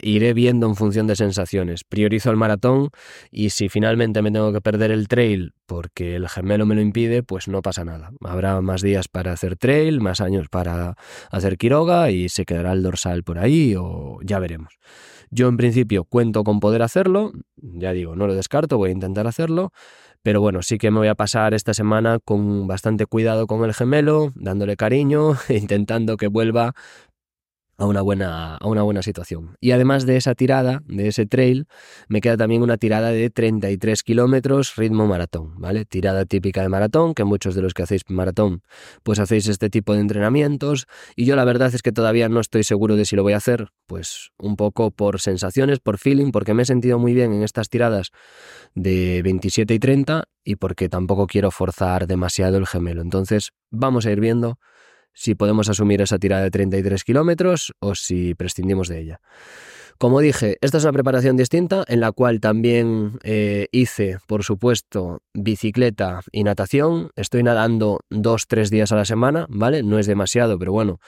iré 0.03 0.35
viendo 0.35 0.67
en 0.67 0.77
función 0.77 1.07
de 1.07 1.17
sensaciones. 1.17 1.85
Priorizo 1.85 2.31
el 2.31 2.37
maratón 2.37 2.91
y 3.31 3.51
si 3.51 3.69
finalmente 3.69 4.21
me 4.21 4.31
tengo 4.31 4.53
que 4.53 4.61
perder 4.61 4.91
el 4.91 5.09
trail 5.09 5.55
porque 5.67 6.17
el 6.17 6.29
gemelo 6.29 6.67
me 6.67 6.75
lo 6.75 6.83
impide, 6.83 7.23
pues 7.23 7.49
no 7.49 7.63
pasa 7.63 7.85
nada. 7.85 8.11
Habrá 8.21 8.61
más 8.61 8.83
días 8.83 9.09
para 9.09 9.33
hacer 9.33 9.57
trail, 9.57 10.01
más 10.01 10.21
años 10.21 10.49
para 10.51 10.97
hacer 11.31 11.57
Quiroga 11.57 12.11
y 12.11 12.29
se 12.29 12.45
quedará 12.45 12.73
el 12.73 12.83
dorsal 12.83 13.23
por 13.23 13.39
ahí 13.39 13.75
o 13.79 14.19
ya 14.23 14.39
veremos. 14.39 14.75
Yo 15.31 15.49
en 15.49 15.57
principio 15.57 16.05
cuento 16.05 16.45
con 16.45 16.61
poder 16.61 16.83
hacerlo, 16.83 17.33
ya 17.57 17.93
digo, 17.93 18.17
no 18.17 18.27
lo 18.27 18.35
descarto, 18.35 18.77
voy 18.77 18.91
a 18.91 18.93
intentar 18.93 19.27
hacerlo, 19.27 19.73
pero 20.23 20.41
bueno, 20.41 20.63
sí 20.63 20.77
que 20.77 20.91
me 20.91 20.99
voy 20.99 21.09
a 21.09 21.15
pasar 21.15 21.55
esta 21.55 21.73
semana 21.73 22.19
con 22.23 22.67
bastante 22.67 23.07
cuidado 23.07 23.47
con 23.47 23.65
el 23.65 23.73
gemelo, 23.73 24.31
dándole 24.35 24.77
cariño, 24.77 25.37
intentando 25.49 26.17
que 26.17 26.29
vuelva 26.29 26.75
a 27.83 27.87
una 27.87 28.01
buena, 28.01 28.57
a 28.57 28.69
una 28.69 28.83
buena 28.83 29.03
situación. 29.03 29.57
Y 29.61 29.73
además 29.73 30.07
de 30.07 30.17
esa 30.17 30.37
tirada, 30.37 30.83
de 30.87 31.09
ese 31.09 31.27
trail, 31.27 31.67
me 32.09 32.21
queda 32.21 32.37
también 32.37 32.63
una 32.63 32.77
tirada 32.77 33.11
de 33.11 33.29
33 33.29 34.05
kilómetros 34.05 34.77
ritmo 34.77 35.09
maratón, 35.09 35.61
¿vale? 35.61 35.85
Tirada 35.85 36.25
típica 36.25 36.63
de 36.63 36.69
maratón, 36.69 37.13
que 37.13 37.25
muchos 37.25 37.57
de 37.57 37.63
los 37.63 37.75
que 37.75 37.83
hacéis 37.83 38.03
maratón, 38.09 38.63
pues 39.03 39.19
hacéis 39.19 39.49
este 39.49 39.69
tipo 39.69 39.95
de 39.95 40.01
entrenamientos. 40.01 40.87
Y 41.17 41.25
yo 41.25 41.35
la 41.35 41.45
verdad 41.45 41.75
es 41.75 41.83
que 41.83 41.91
todavía 41.91 42.29
no 42.29 42.39
estoy 42.39 42.63
seguro 42.63 42.95
de 42.95 43.05
si 43.05 43.17
lo 43.17 43.25
voy 43.25 43.33
a 43.33 43.39
hacer, 43.39 43.71
pues 43.87 44.31
un 44.39 44.55
poco 44.55 44.93
por 44.93 45.21
sensaciones, 45.21 45.81
por 45.81 45.99
feeling, 45.99 46.31
porque 46.31 46.55
me 46.55 46.63
he 46.63 46.67
sentido 46.67 47.01
muy 47.01 47.15
bien 47.15 47.33
en 47.33 47.43
estas 47.43 47.69
tiradas 47.69 48.13
de 48.77 49.23
27 49.25 49.75
y 49.75 49.79
30 49.81 50.25
y 50.45 50.55
porque 50.55 50.89
tampoco 50.89 51.27
quiero 51.27 51.51
forzar 51.51 52.07
demasiado 52.07 52.59
el 52.59 52.67
gemelo. 52.69 53.03
Entonces, 53.03 53.51
vamos 53.71 54.07
a 54.07 54.13
ir 54.13 54.21
viendo 54.21 54.61
si 55.15 55.35
podemos 55.35 55.69
asumir 55.69 56.01
esa 56.03 56.19
tirada 56.19 56.43
de 56.43 56.51
33 56.51 57.05
kilómetros 57.05 57.73
o 57.81 57.95
si 57.95 58.35
prescindimos 58.35 58.89
de 58.89 59.01
ella. 59.01 59.21
Como 59.99 60.21
dije, 60.21 60.59
esta 60.63 60.79
es 60.79 60.85
una 60.85 60.93
preparación 60.93 61.37
distinta 61.37 61.85
en 61.87 62.01
la 62.01 62.11
cual 62.11 62.41
también 62.41 63.21
eh, 63.23 63.69
hice, 63.71 64.19
por 64.27 64.43
supuesto, 64.43 65.21
bicicleta 65.33 66.23
y 66.33 66.43
natación. 66.43 67.11
Estoy 67.15 67.45
nadando 67.45 68.01
dos, 68.11 68.49
tres 68.49 68.71
días 68.71 68.91
a 68.91 68.97
la 68.97 69.05
semana, 69.05 69.47
¿vale? 69.49 69.85
No 69.85 70.01
es 70.01 70.07
demasiado, 70.07 70.59
pero 70.59 70.73
bueno, 70.73 70.99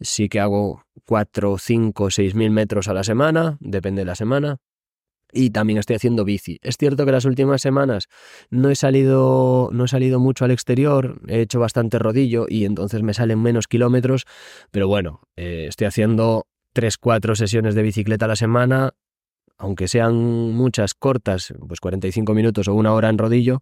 sí 0.00 0.28
que 0.28 0.38
hago 0.38 0.84
4, 1.06 1.58
5, 1.58 2.10
seis 2.10 2.34
mil 2.36 2.50
metros 2.50 2.86
a 2.86 2.94
la 2.94 3.02
semana, 3.02 3.56
depende 3.60 4.02
de 4.02 4.06
la 4.06 4.14
semana. 4.14 4.58
Y 5.32 5.50
también 5.50 5.78
estoy 5.78 5.96
haciendo 5.96 6.24
bici. 6.24 6.58
Es 6.62 6.76
cierto 6.76 7.04
que 7.04 7.12
las 7.12 7.24
últimas 7.24 7.60
semanas 7.60 8.08
no 8.50 8.70
he 8.70 8.76
salido, 8.76 9.70
no 9.72 9.84
he 9.84 9.88
salido 9.88 10.20
mucho 10.20 10.44
al 10.44 10.50
exterior, 10.50 11.20
he 11.26 11.40
hecho 11.40 11.60
bastante 11.60 11.98
rodillo 11.98 12.46
y 12.48 12.64
entonces 12.64 13.02
me 13.02 13.12
salen 13.12 13.42
menos 13.42 13.66
kilómetros, 13.66 14.24
pero 14.70 14.88
bueno, 14.88 15.20
eh, 15.36 15.66
estoy 15.68 15.88
haciendo 15.88 16.46
3, 16.72 16.96
4 16.98 17.34
sesiones 17.34 17.74
de 17.74 17.82
bicicleta 17.82 18.26
a 18.26 18.28
la 18.28 18.36
semana, 18.36 18.94
aunque 19.58 19.88
sean 19.88 20.14
muchas 20.52 20.94
cortas, 20.94 21.54
pues 21.66 21.80
45 21.80 22.34
minutos 22.34 22.68
o 22.68 22.74
una 22.74 22.92
hora 22.92 23.08
en 23.08 23.18
rodillo, 23.18 23.60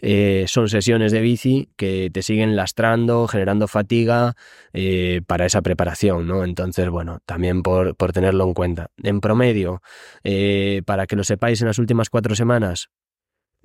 eh, 0.00 0.44
son 0.48 0.68
sesiones 0.68 1.12
de 1.12 1.20
bici 1.20 1.70
que 1.76 2.10
te 2.12 2.22
siguen 2.22 2.56
lastrando, 2.56 3.26
generando 3.26 3.66
fatiga 3.68 4.34
eh, 4.72 5.22
para 5.26 5.46
esa 5.46 5.62
preparación, 5.62 6.26
¿no? 6.26 6.44
Entonces, 6.44 6.88
bueno, 6.90 7.20
también 7.24 7.62
por, 7.62 7.94
tenerlo 8.12 8.44
en 8.44 8.54
cuenta. 8.54 8.90
En 9.02 9.20
promedio, 9.20 9.82
eh, 10.24 10.82
para 10.84 11.06
que 11.06 11.16
lo 11.16 11.24
sepáis, 11.24 11.60
en 11.60 11.68
las 11.68 11.78
últimas 11.78 12.10
cuatro 12.10 12.34
semanas 12.34 12.90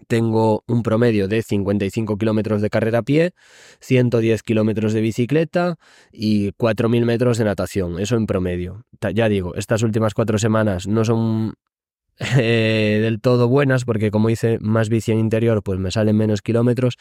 tengo 0.08 0.64
un 0.68 0.84
promedio 0.84 1.28
de 1.28 1.42
55 1.42 2.18
kilómetros 2.18 2.62
de 2.62 2.70
carrera 2.70 3.00
a 3.00 3.04
pie, 3.04 3.32
110 3.80 4.44
kilómetros 4.44 4.94
de 4.94 5.02
bicicleta 5.02 5.76
y 6.12 6.52
4.000 6.54 7.06
metros 7.06 7.38
de 7.38 7.46
natación. 7.46 8.00
Eso 8.00 8.16
en 8.16 8.26
promedio. 8.26 8.86
Ya 9.14 9.30
digo, 9.30 9.56
estas 9.56 9.84
últimas 9.84 10.14
cuatro 10.14 10.38
semanas 10.38 10.88
no 10.88 11.06
son 11.06 11.54
eh, 12.38 13.00
del 13.02 13.20
todo 13.20 13.48
buenas 13.48 13.84
porque 13.84 14.10
como 14.12 14.30
hice 14.30 14.58
más 14.62 14.88
bici 14.90 15.12
en 15.12 15.20
interior 15.20 15.62
pues 15.64 15.80
me 15.80 15.92
salen 15.92 16.16
menos 16.16 16.42
kilómetros 16.42 16.96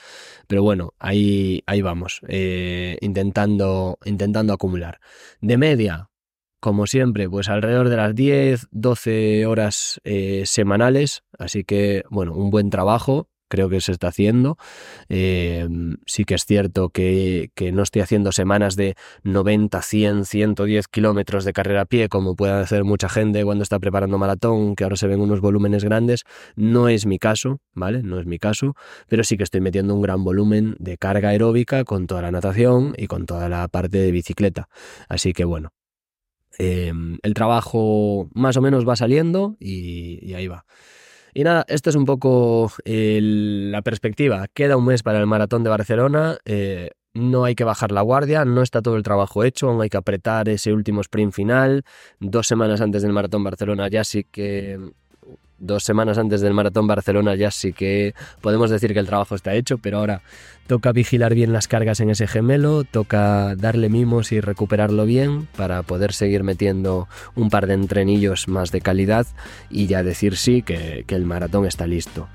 pero 0.48 0.64
bueno 0.64 0.92
ahí, 0.98 1.62
ahí 1.66 1.83
vamos 1.83 2.20
eh, 2.26 2.98
intentando, 3.00 3.98
intentando 4.04 4.52
acumular 4.52 4.98
de 5.40 5.57
media 5.57 6.09
como 6.64 6.87
siempre, 6.87 7.29
pues 7.29 7.50
alrededor 7.50 7.90
de 7.90 7.96
las 7.96 8.14
10, 8.14 8.68
12 8.70 9.44
horas 9.44 10.00
eh, 10.03 10.44
semanales, 10.46 11.22
así 11.38 11.62
que 11.62 12.05
bueno, 12.09 12.33
un 12.33 12.48
buen 12.48 12.70
trabajo, 12.70 13.29
creo 13.48 13.68
que 13.68 13.83
se 13.83 13.92
está 13.92 14.09
haciendo. 14.09 14.57
Eh, 15.11 15.68
sí 16.07 16.24
que 16.24 16.35
es 16.37 16.46
cierto 16.46 16.88
que, 16.88 17.50
no 17.74 17.83
estoy 17.83 18.00
haciendo 18.00 18.33
semanas 18.33 18.77
de 18.77 18.94
90, 19.24 19.83
100, 19.83 20.24
110 20.24 20.88
kilómetros 20.88 21.44
de 21.44 21.53
carrera 21.53 21.83
a 21.83 21.85
pie, 21.85 22.09
como 22.09 22.35
puede 22.35 22.55
hacer 22.55 22.83
mucha 22.85 23.11
gente 23.11 23.44
cuando 23.44 23.62
está 23.62 23.79
preparando 23.79 24.16
maratón, 24.16 24.74
que 24.74 24.85
ahora 24.85 24.96
se 24.96 25.07
ven 25.07 25.20
unos 25.20 25.42
volúmenes 25.42 25.85
grandes. 25.85 26.24
No 26.57 26.88
es 26.88 27.05
mi 27.05 27.18
caso, 27.18 27.61
¿vale? 27.74 28.03
No 28.03 28.18
es 28.18 28.24
mi 28.24 28.38
caso, 28.38 28.74
pero 29.07 29.22
sí 29.22 29.37
que 29.37 29.44
estoy 29.44 29.61
metiendo 29.61 29.94
un 29.94 30.00
gran 30.00 30.24
volumen 30.24 30.77
de 30.79 30.96
carga 30.96 31.29
aeróbica 31.29 31.85
con 31.85 32.07
toda 32.07 32.22
la 32.22 32.31
natación 32.31 32.94
y 32.96 33.07
con 33.07 33.27
toda 33.27 33.50
la 33.50 33.68
parte 33.68 33.98
de 33.98 34.11
bicicleta. 34.12 34.70
Así 35.11 35.35
que 35.35 35.44
bueno, 35.44 35.74
Em, 36.58 37.18
el 37.22 37.34
trabajo 37.34 38.28
más 38.34 38.56
o 38.56 38.60
menos 38.60 38.88
va 38.88 38.96
saliendo 38.96 39.56
y, 39.58 40.34
ahí 40.34 40.46
va. 40.46 40.64
Y 41.34 41.42
nada, 41.42 41.64
esto 41.68 41.90
es 41.90 41.96
un 41.96 42.04
poco 42.04 42.70
la 42.84 43.82
perspectiva. 43.82 44.46
Queda 44.54 44.76
un 44.76 44.86
mes 44.86 45.02
para 45.02 45.18
el 45.18 45.26
maratón 45.26 45.64
de 45.64 45.70
Barcelona. 45.70 46.38
Eh, 46.44 46.90
no 47.14 47.44
hay 47.44 47.54
que 47.54 47.64
bajar 47.64 47.92
la 47.92 48.02
guardia, 48.02 48.44
no 48.44 48.62
está 48.62 48.82
todo 48.82 48.96
el 48.96 49.04
trabajo 49.04 49.44
hecho, 49.44 49.68
aún 49.68 49.80
hay 49.80 49.88
que 49.88 49.96
apretar 49.96 50.48
ese 50.48 50.72
último 50.72 51.00
sprint 51.00 51.32
final. 51.32 51.84
Dos 52.18 52.46
semanas 52.46 52.80
antes 52.80 53.02
del 53.02 53.12
maratón 53.12 53.44
Barcelona 53.44 53.88
ya 53.88 54.02
sí 54.02 54.24
que 54.24 54.78
dos 55.66 55.85
semanas 55.85 56.18
antes 56.18 56.40
del 56.40 56.55
Maratón 56.55 56.87
Barcelona 56.87 57.35
ya 57.35 57.50
sí 57.50 57.72
que 57.72 58.14
podemos 58.40 58.70
decir 58.70 58.92
que 58.92 59.00
el 59.00 59.07
trabajo 59.07 59.35
está 59.35 59.55
hecho, 59.55 59.79
pero 59.79 59.98
ahora 59.98 60.22
toca 60.66 60.92
vigilar 60.92 61.35
bien 61.35 61.53
las 61.53 61.68
cargas 61.68 62.00
en 62.00 62.11
ese 62.11 62.27
gemelo, 62.27 62.85
toca 62.85 63.55
darle 63.57 63.88
mimos 63.88 64.33
y 64.33 64.40
recuperarlo 64.40 65.05
bien 65.05 65.46
para 65.57 65.83
poder 65.83 66.12
seguir 66.12 66.42
metiendo 66.42 67.09
un 67.35 67.50
par 67.50 67.66
de 67.66 67.74
entrenillos 67.74 68.48
más 68.48 68.70
de 68.70 68.81
calidad 68.81 69.27
y 69.70 69.87
ya 69.87 70.03
decir 70.03 70.37
sí 70.37 70.62
que, 70.62 71.05
el 71.14 71.27
maratón 71.27 71.64
está 71.64 71.87
listo. 71.87 72.29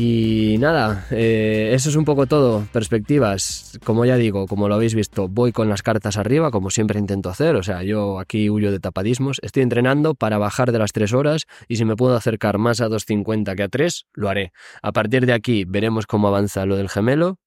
Y 0.00 0.58
nada, 0.60 1.08
eh, 1.10 1.72
eso 1.72 1.88
es 1.88 1.96
un 1.96 2.04
poco 2.04 2.28
todo. 2.28 2.64
Perspectivas, 2.72 3.80
como 3.84 4.04
ya 4.04 4.14
digo, 4.14 4.46
como 4.46 4.68
lo 4.68 4.76
habéis 4.76 4.94
visto, 4.94 5.26
voy 5.26 5.50
con 5.50 5.68
las 5.68 5.82
cartas 5.82 6.16
arriba, 6.16 6.52
como 6.52 6.70
siempre 6.70 7.00
intento 7.00 7.30
hacer. 7.30 7.56
O 7.56 7.64
sea, 7.64 7.82
yo 7.82 8.20
aquí 8.20 8.48
huyo 8.48 8.70
de 8.70 8.78
tapadismos. 8.78 9.38
Estoy 9.42 9.64
entrenando 9.64 10.14
para 10.14 10.38
bajar 10.38 10.70
de 10.70 10.78
las 10.78 10.92
3 10.92 11.12
horas 11.14 11.46
y 11.66 11.78
si 11.78 11.84
me 11.84 11.96
puedo 11.96 12.14
acercar 12.14 12.58
más 12.58 12.80
a 12.80 12.88
2.50 12.88 13.56
que 13.56 13.62
a 13.64 13.68
3, 13.68 14.06
lo 14.12 14.28
haré. 14.28 14.52
A 14.82 14.92
partir 14.92 15.26
de 15.26 15.32
aquí 15.32 15.64
veremos 15.64 16.06
cómo 16.06 16.28
avanza 16.28 16.64
lo 16.64 16.76
del 16.76 16.88
gemelo. 16.88 17.40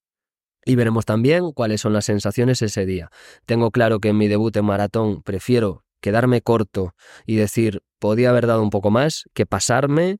Y 0.66 0.74
veremos 0.74 1.06
también 1.06 1.52
cuáles 1.52 1.80
son 1.80 1.94
las 1.94 2.04
sensaciones 2.04 2.60
ese 2.60 2.84
día. 2.84 3.08
Tengo 3.46 3.70
claro 3.70 3.98
que 3.98 4.10
en 4.10 4.18
mi 4.18 4.28
debut 4.28 4.54
en 4.58 4.66
maratón 4.66 5.22
prefiero 5.22 5.84
quedarme 6.02 6.42
corto 6.42 6.94
y 7.24 7.36
decir, 7.36 7.80
podía 7.98 8.30
haber 8.30 8.46
dado 8.46 8.62
un 8.62 8.68
poco 8.70 8.90
más, 8.90 9.24
que 9.32 9.46
pasarme 9.46 10.18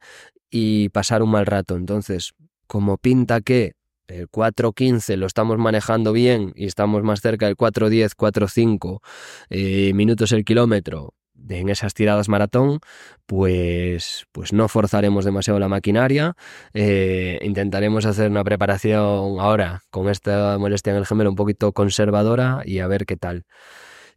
y 0.52 0.90
pasar 0.90 1.22
un 1.22 1.30
mal 1.30 1.46
rato. 1.46 1.74
Entonces, 1.74 2.34
como 2.68 2.98
pinta 2.98 3.40
que 3.40 3.72
el 4.06 4.28
4.15 4.28 5.16
lo 5.16 5.26
estamos 5.26 5.58
manejando 5.58 6.12
bien 6.12 6.52
y 6.54 6.66
estamos 6.66 7.02
más 7.02 7.22
cerca 7.22 7.46
del 7.46 7.56
4.10, 7.56 8.14
4.5 8.14 9.00
eh, 9.48 9.92
minutos 9.94 10.30
el 10.32 10.44
kilómetro 10.44 11.14
en 11.48 11.68
esas 11.70 11.94
tiradas 11.94 12.28
maratón, 12.28 12.80
pues, 13.26 14.26
pues 14.32 14.52
no 14.52 14.68
forzaremos 14.68 15.24
demasiado 15.24 15.58
la 15.58 15.68
maquinaria. 15.68 16.34
Eh, 16.74 17.40
intentaremos 17.42 18.06
hacer 18.06 18.30
una 18.30 18.44
preparación 18.44 19.40
ahora 19.40 19.82
con 19.90 20.08
esta 20.08 20.58
molestia 20.58 20.92
en 20.92 20.98
el 20.98 21.06
gemelo 21.06 21.30
un 21.30 21.36
poquito 21.36 21.72
conservadora 21.72 22.62
y 22.64 22.78
a 22.78 22.86
ver 22.86 23.06
qué 23.06 23.16
tal. 23.16 23.44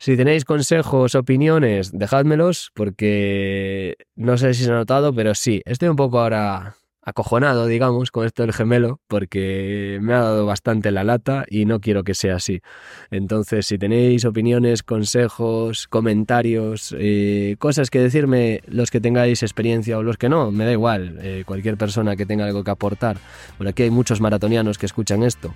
Si 0.06 0.15
tenéis 0.15 0.46
consejos, 0.46 1.15
opiniones, 1.15 1.89
dejádmelos 1.91 2.70
porque 2.76 3.96
no 4.15 4.38
sé 4.38 4.54
si 4.54 4.63
se 4.63 4.72
ha 4.72 4.76
notado, 4.76 5.15
pero 5.15 5.34
sí, 5.34 5.63
estoy 5.65 5.89
un 5.89 5.96
poco 5.96 6.20
ahora 6.20 6.76
acojonado, 7.02 7.65
digamos, 7.65 8.12
con 8.12 8.24
esto 8.24 8.44
del 8.44 8.54
gemelo, 8.54 9.00
porque 9.08 9.98
me 10.04 10.13
ha 10.13 10.20
dado 10.20 10.46
bastante 10.46 10.91
la 10.91 11.04
lata 11.04 11.46
y 11.50 11.65
no 11.65 11.80
quiero 11.80 12.04
que 12.04 12.13
sea 12.13 12.36
así. 12.36 12.62
Entonces, 13.10 13.65
si 13.65 13.80
tenéis 13.80 14.26
opiniones, 14.26 14.84
consejos, 14.84 15.88
comentarios, 15.88 16.96
eh, 17.00 17.56
cosas 17.58 17.89
que 17.89 18.00
decirme, 18.00 18.62
los 18.68 18.91
que 18.91 19.02
tengáis 19.02 19.41
experiencia 19.41 19.98
o 19.98 20.04
los 20.04 20.18
que 20.18 20.30
no, 20.30 20.52
me 20.52 20.65
da 20.65 20.72
igual, 20.72 21.18
eh, 21.24 21.46
cualquier 21.48 21.78
persona 21.78 22.15
que 22.15 22.28
tenga 22.28 22.46
algo 22.46 22.63
que 22.63 22.70
aportar. 22.70 23.18
Por 23.58 23.68
aquí 23.68 23.82
hay 23.82 23.89
muchos 23.89 24.22
maratonianos 24.22 24.78
que 24.78 24.86
escuchan 24.86 25.24
esto 25.24 25.52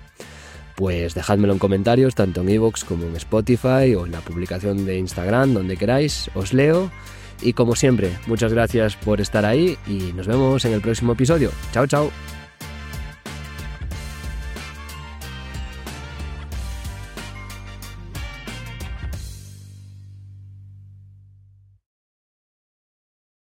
pues 0.80 1.12
dejádmelo 1.12 1.52
en 1.52 1.58
comentarios, 1.58 2.14
tanto 2.14 2.40
en 2.40 2.48
iVoox 2.48 2.84
como 2.84 3.04
en 3.04 3.14
Spotify 3.16 3.94
o 3.94 4.06
en 4.06 4.12
la 4.12 4.20
publicación 4.20 4.86
de 4.86 4.96
Instagram, 4.96 5.52
donde 5.52 5.76
queráis, 5.76 6.30
os 6.34 6.54
leo. 6.54 6.90
Y 7.42 7.52
como 7.52 7.76
siempre, 7.76 8.16
muchas 8.26 8.54
gracias 8.54 8.96
por 8.96 9.20
estar 9.20 9.44
ahí 9.44 9.76
y 9.86 10.14
nos 10.14 10.26
vemos 10.26 10.64
en 10.64 10.72
el 10.72 10.80
próximo 10.80 11.12
episodio. 11.12 11.50
Chao, 11.72 11.86
chao. 11.86 12.39